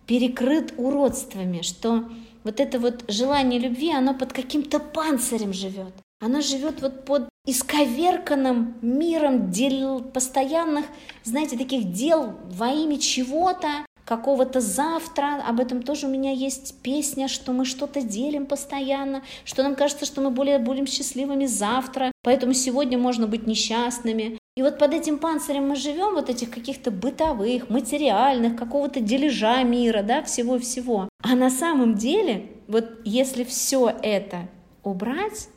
перекрыт 0.07 0.75
уродствами, 0.77 1.63
что 1.63 2.05
вот 2.45 2.61
это 2.61 2.79
вот 2.79 3.05
желание 3.09 3.59
любви, 3.59 3.91
оно 3.91 4.15
под 4.15 4.35
каким-то 4.35 4.79
панцирем 4.81 5.53
живет. 5.53 5.95
Оно 6.21 6.43
живет 6.43 6.83
вот 6.83 7.05
под 7.05 7.29
исковерканным 7.47 8.77
миром 8.83 9.51
дел, 9.51 10.03
постоянных, 10.03 10.85
знаете, 11.23 11.57
таких 11.57 11.93
дел 11.93 12.35
во 12.51 12.69
имя 12.69 12.99
чего-то, 12.99 13.87
какого-то 14.07 14.61
завтра. 14.61 15.43
Об 15.47 15.61
этом 15.61 15.83
тоже 15.83 16.07
у 16.07 16.11
меня 16.11 16.31
есть 16.31 16.81
песня, 16.83 17.29
что 17.29 17.53
мы 17.53 17.65
что-то 17.65 18.01
делим 18.01 18.47
постоянно, 18.47 19.23
что 19.45 19.63
нам 19.63 19.75
кажется, 19.75 20.07
что 20.07 20.21
мы 20.21 20.31
более 20.31 20.59
будем 20.59 20.87
счастливыми 20.87 21.47
завтра, 21.47 22.13
поэтому 22.23 22.55
сегодня 22.55 22.97
можно 22.97 23.27
быть 23.27 23.47
несчастными. 23.47 24.39
И 24.57 24.63
вот 24.63 24.79
под 24.79 24.95
этим 24.95 25.19
панцирем 25.19 25.69
мы 25.69 25.77
живем, 25.77 26.15
вот 26.15 26.31
этих 26.31 26.51
каких-то 26.51 26.91
бытовых, 26.91 27.69
материальных, 27.69 28.57
какого-то 28.57 29.01
дележа 29.01 29.63
мира, 29.65 30.03
да, 30.03 30.23
всего-всего. 30.23 31.11
А 31.23 31.35
на 31.35 31.51
самом 31.51 31.95
деле, 31.95 32.53
вот 32.69 32.87
если 33.05 33.45
все 33.45 33.93
это 34.03 34.49
убрать, 34.83 35.49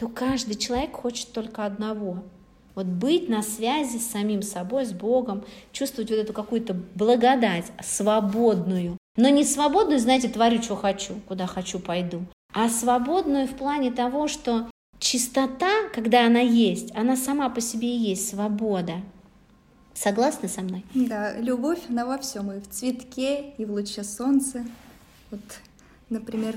то 0.00 0.08
каждый 0.08 0.54
человек 0.54 0.92
хочет 0.92 1.30
только 1.32 1.66
одного. 1.66 2.24
Вот 2.74 2.86
быть 2.86 3.28
на 3.28 3.42
связи 3.42 3.98
с 3.98 4.10
самим 4.10 4.40
собой, 4.40 4.86
с 4.86 4.92
Богом, 4.92 5.44
чувствовать 5.72 6.08
вот 6.08 6.16
эту 6.16 6.32
какую-то 6.32 6.72
благодать, 6.94 7.66
свободную. 7.82 8.96
Но 9.18 9.28
не 9.28 9.44
свободную, 9.44 10.00
знаете, 10.00 10.30
творю, 10.30 10.62
что 10.62 10.74
хочу, 10.74 11.16
куда 11.28 11.46
хочу, 11.46 11.78
пойду, 11.78 12.22
а 12.54 12.70
свободную 12.70 13.46
в 13.46 13.54
плане 13.56 13.90
того, 13.90 14.26
что 14.26 14.70
чистота, 14.98 15.90
когда 15.92 16.24
она 16.24 16.40
есть, 16.40 16.96
она 16.96 17.14
сама 17.14 17.50
по 17.50 17.60
себе 17.60 17.94
и 17.94 17.98
есть 17.98 18.26
свобода. 18.30 19.02
Согласны 19.92 20.48
со 20.48 20.62
мной? 20.62 20.82
Да, 20.94 21.36
любовь, 21.38 21.80
она 21.90 22.06
во 22.06 22.16
всем, 22.16 22.50
и 22.52 22.60
в 22.60 22.70
цветке, 22.70 23.50
и 23.58 23.66
в 23.66 23.72
луче 23.72 24.02
солнца. 24.02 24.64
Вот, 25.30 25.40
например, 26.08 26.56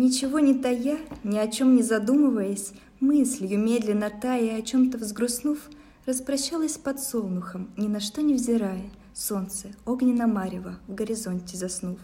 ничего 0.00 0.40
не 0.40 0.54
тая, 0.54 0.98
ни 1.22 1.38
о 1.38 1.48
чем 1.48 1.76
не 1.76 1.82
задумываясь, 1.82 2.72
мыслью 2.98 3.58
медленно 3.58 4.10
тая, 4.10 4.58
о 4.58 4.62
чем-то 4.62 4.98
взгрустнув, 4.98 5.58
распрощалась 6.06 6.78
под 6.78 7.00
солнухом, 7.00 7.70
ни 7.76 7.86
на 7.86 8.00
что 8.00 8.22
не 8.22 8.34
взирая, 8.34 8.90
солнце, 9.14 9.68
огненно-марево, 9.84 10.78
в 10.88 10.94
горизонте 10.94 11.56
заснув 11.56 11.98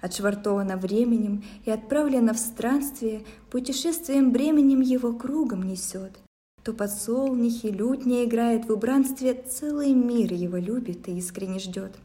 отшвартована 0.00 0.76
временем 0.76 1.44
и 1.64 1.70
отправлена 1.70 2.34
в 2.34 2.38
странствие, 2.38 3.24
путешествием 3.50 4.32
бременем 4.32 4.80
его 4.80 5.12
кругом 5.12 5.62
несет. 5.62 6.18
То 6.62 6.72
подсолнухи, 6.72 7.66
лютня 7.66 8.24
играет 8.24 8.68
в 8.68 8.72
убранстве, 8.72 9.34
целый 9.34 9.94
мир 9.94 10.32
его 10.32 10.56
любит 10.56 11.08
и 11.08 11.18
искренне 11.18 11.58
ждет. 11.58 11.96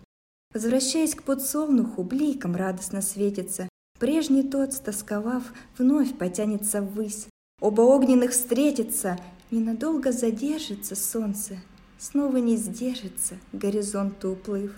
Возвращаясь 0.54 1.16
к 1.16 1.24
подсолнуху, 1.24 2.04
бликом 2.04 2.56
радостно 2.56 3.02
светится, 3.02 3.68
прежний 4.04 4.44
тот, 4.44 4.74
стосковав, 4.74 5.44
вновь 5.78 6.14
потянется 6.18 6.82
ввысь. 6.82 7.28
Оба 7.62 7.84
огненных 7.84 8.32
встретятся, 8.32 9.18
ненадолго 9.50 10.12
задержится 10.12 10.98
солнце, 10.98 11.58
снова 11.98 12.36
не 12.36 12.58
сдержится 12.58 13.36
горизонту 13.54 14.32
уплыв. 14.32 14.74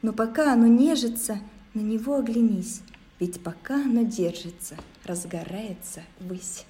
Но 0.00 0.12
пока 0.12 0.52
оно 0.52 0.68
нежится, 0.68 1.40
на 1.74 1.80
него 1.80 2.18
оглянись, 2.18 2.82
ведь 3.18 3.42
пока 3.42 3.74
оно 3.74 4.02
держится, 4.02 4.76
разгорается 5.04 6.02
высь. 6.20 6.64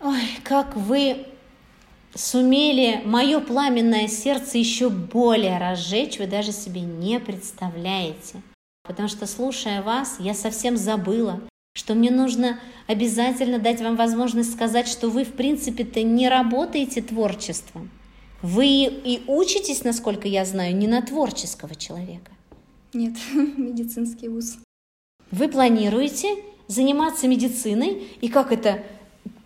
Ой, 0.00 0.22
как 0.42 0.74
вы 0.74 1.26
сумели 2.14 3.02
мое 3.04 3.40
пламенное 3.40 4.08
сердце 4.08 4.56
еще 4.56 4.88
более 4.88 5.58
разжечь, 5.58 6.18
вы 6.18 6.26
даже 6.26 6.52
себе 6.52 6.80
не 6.80 7.20
представляете. 7.20 8.40
Потому 8.86 9.08
что, 9.08 9.26
слушая 9.26 9.82
вас, 9.82 10.16
я 10.18 10.34
совсем 10.34 10.76
забыла, 10.76 11.40
что 11.74 11.94
мне 11.94 12.10
нужно 12.10 12.58
обязательно 12.86 13.58
дать 13.58 13.80
вам 13.80 13.96
возможность 13.96 14.52
сказать, 14.52 14.88
что 14.88 15.10
вы, 15.10 15.24
в 15.24 15.32
принципе-то, 15.32 16.02
не 16.02 16.28
работаете 16.28 17.02
творчеством. 17.02 17.90
Вы 18.42 18.84
и 18.84 19.22
учитесь, 19.26 19.84
насколько 19.84 20.28
я 20.28 20.44
знаю, 20.44 20.76
не 20.76 20.86
на 20.86 21.02
творческого 21.02 21.74
человека. 21.74 22.30
Нет, 22.92 23.16
медицинский 23.34 24.28
вуз. 24.28 24.58
Вы 25.30 25.48
планируете 25.48 26.28
заниматься 26.68 27.28
медициной 27.28 28.08
и 28.20 28.28
как 28.28 28.52
это 28.52 28.82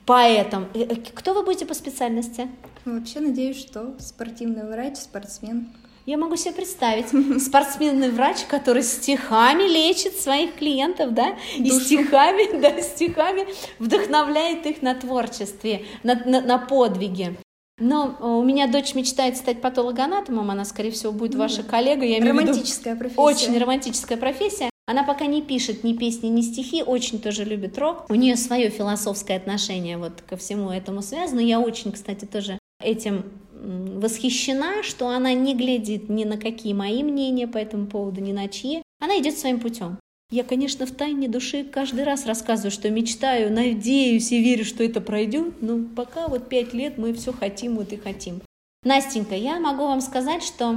поэтом? 0.06 0.68
Э, 0.74 0.80
э, 0.82 0.96
кто 0.96 1.34
вы 1.34 1.42
будете 1.44 1.66
по 1.66 1.74
специальности? 1.74 2.48
Вообще 2.84 3.20
надеюсь, 3.20 3.58
что 3.58 3.96
спортивный 3.98 4.66
врач, 4.66 4.96
спортсмен. 4.96 5.68
Я 6.06 6.18
могу 6.18 6.36
себе 6.36 6.52
представить 6.52 7.08
спортсменный 7.42 8.10
врач, 8.10 8.44
который 8.48 8.82
стихами 8.82 9.62
лечит 9.64 10.16
своих 10.16 10.54
клиентов, 10.54 11.14
да, 11.14 11.36
и 11.56 11.70
Душу. 11.70 11.84
стихами, 11.84 12.60
да, 12.60 12.80
стихами 12.80 13.46
вдохновляет 13.78 14.66
их 14.66 14.82
на 14.82 14.94
творчестве, 14.94 15.84
на, 16.02 16.14
на, 16.24 16.40
на 16.40 16.58
подвиги. 16.58 17.36
Но 17.78 18.16
э, 18.20 18.26
у 18.26 18.42
меня 18.42 18.66
дочь 18.66 18.94
мечтает 18.94 19.36
стать 19.36 19.60
патологоанатомом, 19.60 20.50
она, 20.50 20.64
скорее 20.64 20.90
всего, 20.90 21.12
будет 21.12 21.34
ваша 21.34 21.62
коллега. 21.62 22.04
Я 22.04 22.20
романтическая 22.20 22.94
виду, 22.94 23.00
профессия. 23.04 23.20
Очень 23.22 23.58
романтическая 23.58 24.18
профессия. 24.18 24.70
Она 24.86 25.04
пока 25.04 25.26
не 25.26 25.40
пишет 25.40 25.84
ни 25.84 25.94
песни, 25.94 26.26
ни 26.26 26.42
стихи, 26.42 26.82
очень 26.82 27.20
тоже 27.20 27.44
любит 27.44 27.78
рок. 27.78 28.06
У 28.10 28.14
нее 28.14 28.36
свое 28.36 28.70
философское 28.70 29.36
отношение 29.36 29.96
вот 29.96 30.20
ко 30.28 30.36
всему 30.36 30.70
этому 30.70 31.00
связано. 31.00 31.40
Я 31.40 31.60
очень, 31.60 31.92
кстати, 31.92 32.24
тоже 32.24 32.58
этим 32.82 33.24
восхищена, 33.60 34.82
что 34.82 35.08
она 35.08 35.32
не 35.32 35.54
глядит 35.54 36.08
ни 36.08 36.24
на 36.24 36.38
какие 36.38 36.72
мои 36.72 37.02
мнения 37.02 37.46
по 37.46 37.58
этому 37.58 37.86
поводу, 37.86 38.20
ни 38.20 38.32
на 38.32 38.48
чьи. 38.48 38.82
Она 39.00 39.18
идет 39.18 39.38
своим 39.38 39.60
путем. 39.60 39.98
Я, 40.30 40.44
конечно, 40.44 40.86
в 40.86 40.92
тайне 40.92 41.28
души 41.28 41.64
каждый 41.64 42.04
раз 42.04 42.24
рассказываю, 42.24 42.70
что 42.70 42.88
мечтаю, 42.88 43.52
надеюсь 43.52 44.30
и 44.30 44.40
верю, 44.40 44.64
что 44.64 44.84
это 44.84 45.00
пройдет, 45.00 45.60
но 45.60 45.84
пока 45.96 46.28
вот 46.28 46.48
пять 46.48 46.72
лет 46.72 46.98
мы 46.98 47.12
все 47.14 47.32
хотим, 47.32 47.76
вот 47.76 47.92
и 47.92 47.96
хотим. 47.96 48.40
Настенька, 48.84 49.34
я 49.34 49.58
могу 49.58 49.84
вам 49.84 50.00
сказать, 50.00 50.44
что 50.44 50.76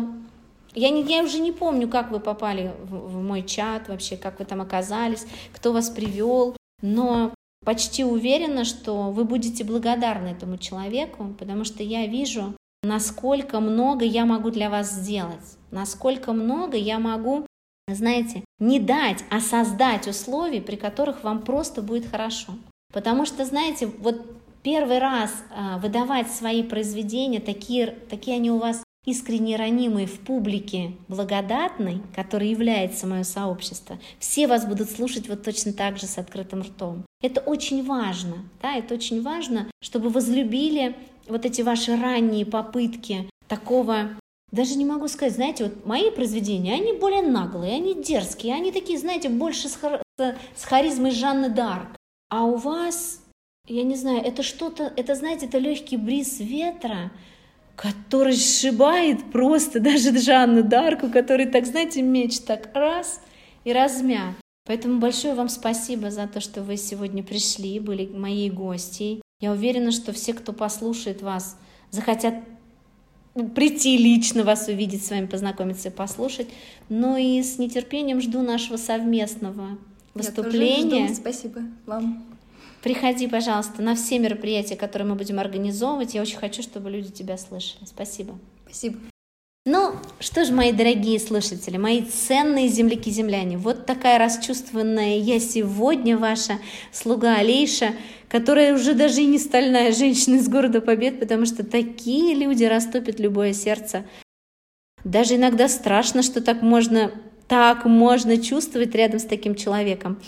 я, 0.73 0.89
не, 0.89 1.03
я 1.03 1.23
уже 1.23 1.39
не 1.39 1.51
помню, 1.51 1.87
как 1.87 2.11
вы 2.11 2.19
попали 2.19 2.71
в, 2.83 2.95
в 2.95 3.23
мой 3.23 3.43
чат 3.43 3.89
вообще, 3.89 4.17
как 4.17 4.39
вы 4.39 4.45
там 4.45 4.59
оказались, 4.59 5.25
кто 5.53 5.71
вас 5.71 5.91
привел, 5.91 6.57
но 6.81 7.31
почти 7.63 8.03
уверена, 8.03 8.65
что 8.65 9.11
вы 9.11 9.23
будете 9.23 9.63
благодарны 9.63 10.29
этому 10.29 10.57
человеку, 10.57 11.35
потому 11.37 11.63
что 11.63 11.83
я 11.83 12.07
вижу, 12.07 12.55
насколько 12.83 13.59
много 13.59 14.05
я 14.05 14.25
могу 14.25 14.51
для 14.51 14.69
вас 14.69 14.91
сделать, 14.91 15.57
насколько 15.71 16.33
много 16.33 16.77
я 16.77 16.99
могу 16.99 17.45
знаете, 17.87 18.43
не 18.59 18.79
дать, 18.79 19.25
а 19.29 19.41
создать 19.41 20.07
условия, 20.07 20.61
при 20.61 20.77
которых 20.77 21.23
вам 21.23 21.41
просто 21.41 21.81
будет 21.81 22.09
хорошо. 22.09 22.53
Потому 22.93 23.25
что, 23.25 23.43
знаете, 23.45 23.87
вот 23.87 24.21
первый 24.61 24.99
раз 24.99 25.31
а, 25.49 25.77
выдавать 25.79 26.31
свои 26.31 26.63
произведения, 26.63 27.41
такие, 27.41 27.87
такие 28.09 28.37
они 28.37 28.51
у 28.51 28.57
вас 28.57 28.83
искренне 29.05 29.57
ранимые 29.57 30.07
в 30.07 30.19
публике 30.19 30.93
благодатной, 31.09 32.01
которой 32.15 32.49
является 32.49 33.05
мое 33.05 33.23
сообщество, 33.23 33.99
все 34.17 34.47
вас 34.47 34.65
будут 34.65 34.89
слушать 34.89 35.27
вот 35.27 35.43
точно 35.43 35.73
так 35.73 35.97
же 35.97 36.05
с 36.05 36.17
открытым 36.17 36.61
ртом. 36.61 37.05
Это 37.21 37.41
очень 37.41 37.85
важно, 37.85 38.37
да, 38.61 38.75
это 38.75 38.93
очень 38.93 39.21
важно, 39.21 39.67
чтобы 39.81 40.09
возлюбили 40.09 40.95
вот 41.27 41.45
эти 41.45 41.61
ваши 41.61 41.95
ранние 41.95 42.45
попытки 42.45 43.29
такого 43.47 44.09
даже 44.53 44.75
не 44.75 44.85
могу 44.85 45.07
сказать, 45.07 45.33
знаете, 45.33 45.63
вот 45.63 45.85
мои 45.85 46.11
произведения, 46.11 46.75
они 46.75 46.93
более 46.93 47.23
наглые, 47.23 47.73
они 47.73 47.95
дерзкие, 47.95 48.53
они 48.53 48.71
такие, 48.71 48.99
знаете, 48.99 49.27
больше 49.27 49.67
с, 49.67 49.75
хар... 49.75 50.03
с 50.17 50.63
харизмой 50.63 51.09
Жанны 51.09 51.49
Дарк. 51.49 51.95
А 52.29 52.45
у 52.45 52.57
вас, 52.57 53.19
я 53.67 53.83
не 53.83 53.95
знаю, 53.95 54.21
это 54.23 54.43
что-то, 54.43 54.93
это, 54.95 55.15
знаете, 55.15 55.47
это 55.47 55.57
легкий 55.57 55.97
бриз 55.97 56.39
ветра, 56.39 57.11
который 57.75 58.35
сшибает 58.35 59.31
просто 59.31 59.79
даже 59.79 60.15
Жанну 60.15 60.61
Дарку, 60.61 61.09
который 61.09 61.47
так, 61.47 61.65
знаете, 61.65 62.03
меч 62.03 62.39
так 62.41 62.69
раз 62.75 63.21
и 63.63 63.73
размят. 63.73 64.35
Поэтому 64.65 64.99
большое 64.99 65.35
вам 65.35 65.49
спасибо 65.49 66.09
за 66.09 66.27
то, 66.27 66.39
что 66.39 66.63
вы 66.63 66.77
сегодня 66.77 67.21
пришли, 67.23 67.79
были 67.79 68.07
моей 68.07 68.49
гостьей. 68.49 69.21
Я 69.41 69.51
уверена, 69.51 69.91
что 69.91 70.13
все, 70.13 70.33
кто 70.33 70.53
послушает 70.53 71.21
вас, 71.21 71.57
захотят 71.91 72.35
прийти 73.55 73.97
лично 73.97 74.43
вас 74.43 74.67
увидеть, 74.67 75.05
с 75.05 75.09
вами 75.09 75.25
познакомиться 75.25 75.89
и 75.89 75.91
послушать. 75.91 76.47
Но 76.89 77.17
и 77.17 77.41
с 77.41 77.57
нетерпением 77.57 78.21
жду 78.21 78.41
нашего 78.41 78.77
совместного 78.77 79.77
выступления. 80.13 81.01
Я 81.01 81.07
тоже 81.07 81.13
жду. 81.13 81.21
Спасибо 81.21 81.61
вам. 81.85 82.25
Приходи, 82.81 83.27
пожалуйста, 83.27 83.81
на 83.81 83.95
все 83.95 84.19
мероприятия, 84.19 84.75
которые 84.75 85.07
мы 85.07 85.15
будем 85.15 85.39
организовывать. 85.39 86.13
Я 86.13 86.21
очень 86.21 86.37
хочу, 86.37 86.61
чтобы 86.61 86.89
люди 86.89 87.11
тебя 87.11 87.37
слышали. 87.37 87.85
Спасибо. 87.85 88.37
Спасибо. 88.65 88.97
Ну, 89.65 89.93
что 90.19 90.43
ж, 90.43 90.49
мои 90.49 90.73
дорогие 90.73 91.17
слушатели, 91.21 91.77
мои 91.77 92.01
ценные 92.01 92.67
земляки-земляне, 92.67 93.57
вот 93.57 93.85
такая 93.85 94.19
расчувствованная 94.19 95.19
я 95.19 95.39
сегодня 95.39 96.17
ваша 96.17 96.59
слуга 96.91 97.35
Алейша, 97.37 97.93
которая 98.27 98.73
уже 98.73 98.93
даже 98.93 99.21
и 99.21 99.25
не 99.25 99.39
стальная 99.39 99.93
женщина 99.93 100.35
из 100.35 100.49
города 100.49 100.81
Побед, 100.81 101.17
потому 101.17 101.45
что 101.45 101.63
такие 101.63 102.35
люди 102.35 102.65
растопят 102.65 103.21
любое 103.21 103.53
сердце. 103.53 104.03
Даже 105.05 105.37
иногда 105.37 105.69
страшно, 105.69 106.23
что 106.23 106.41
так 106.41 106.61
можно, 106.61 107.11
так 107.47 107.85
можно 107.85 108.35
чувствовать 108.41 108.93
рядом 108.95 109.19
с 109.21 109.23
таким 109.23 109.55
человеком. 109.55 110.21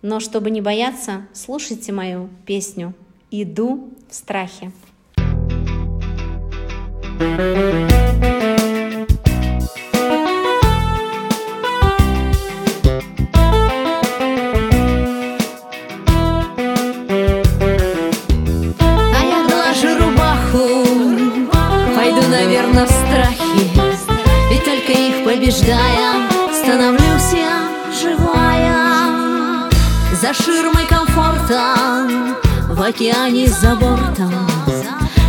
Но 0.00 0.20
чтобы 0.20 0.50
не 0.50 0.60
бояться, 0.60 1.26
слушайте 1.32 1.90
мою 1.90 2.30
песню 2.46 2.94
«Иду 3.32 3.92
в 4.08 4.14
страхе». 4.14 4.70
thank 7.18 7.90
you 7.90 8.05
океане 32.96 33.46
за 33.48 33.74
бортом. 33.76 34.32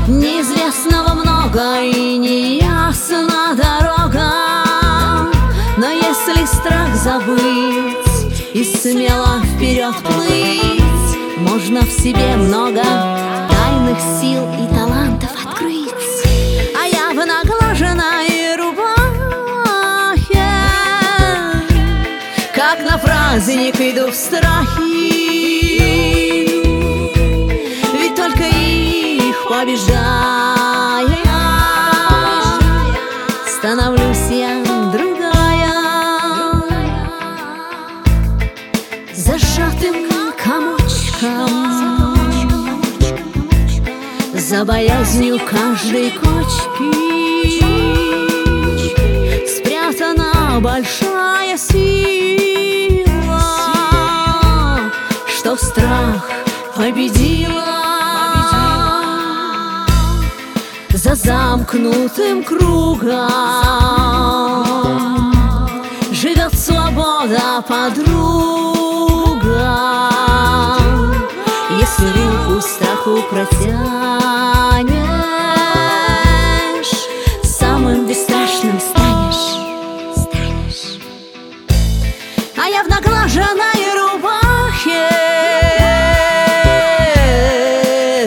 Неизвестного 0.07 1.13
много 1.15 1.81
и 1.81 2.17
неясна 2.17 3.55
дорога. 3.55 4.31
Но 5.77 5.89
если 5.89 6.45
страх 6.45 6.95
забыть 6.95 8.53
и 8.53 8.63
смело 8.63 9.41
вперед 9.43 9.93
плыть 9.97 11.17
Можно 11.37 11.81
в 11.81 11.91
себе 11.91 12.35
много 12.37 12.81
тайных 12.81 13.99
сил 14.19 14.43
и 14.63 14.73
талантов 14.73 15.29
открыть. 15.45 15.91
А 16.73 16.87
я 16.87 17.09
в 17.11 17.25
наглаженной 17.25 18.27
праздник 23.37 23.79
иду 23.79 24.09
в 24.09 24.15
страхе 24.15 25.16
За 44.57 44.65
боязнью 44.65 45.39
каждой 45.39 46.09
кочки. 46.09 46.89
Спрятана 49.45 50.59
большая 50.59 51.55
сила 51.55 53.05
что 55.27 55.55
страх 55.57 56.27
победила. 56.75 57.65
За 60.91 61.13
замкнутым 61.13 62.43
кругом 62.43 63.21
Живет 66.11 66.57
свобода 66.57 67.61
подруга 67.67 68.57
Если 71.99 72.11
руку 72.21 72.61
страху 72.61 73.23
протянешь. 73.29 73.57
Самым 77.43 78.05
бесстрашным 78.05 78.79
станешь, 78.79 79.55
станешь. 80.15 80.99
А 82.55 82.67
я 82.67 82.83
в 82.83 82.87
наглаженной 82.87 83.77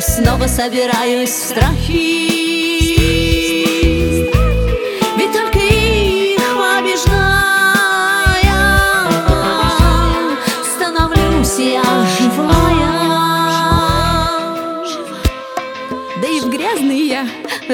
снова 0.00 0.46
собираюсь 0.46 1.30
в 1.30 1.48
страхи 1.48 2.29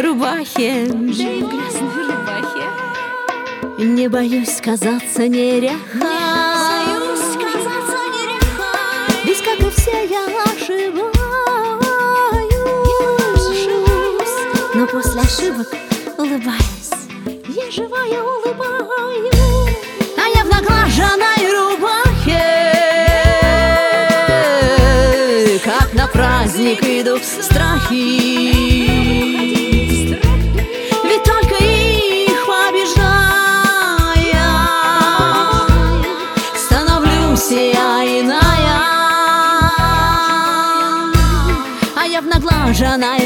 рубахе. 0.02 0.84
И 0.84 0.88
в 0.88 1.48
грязной 1.48 2.06
рубахе 2.06 2.64
Не 3.78 4.08
боюсь 4.08 4.60
казаться 4.62 5.28
неряха. 5.28 5.76
Ведь 9.24 9.42
как 9.42 9.60
и 9.60 9.70
все 9.70 10.06
я 10.06 10.24
ошибаюсь. 10.44 11.16
Ошибок 15.26 15.68
улыбаюсь. 16.18 16.90
Я 17.48 17.70
живая 17.70 18.22
улыбаюсь. 18.22 19.32
А 20.16 20.28
я 20.34 20.44
в 20.44 20.48
наглаженной 20.48 21.50
рубахе. 21.52 22.40
Как 25.64 25.92
на 25.94 26.06
праздник 26.06 26.82
иду 26.82 27.18
страхи 27.18 28.55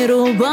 наглаженной 0.00 0.06
рубахе 0.06 0.49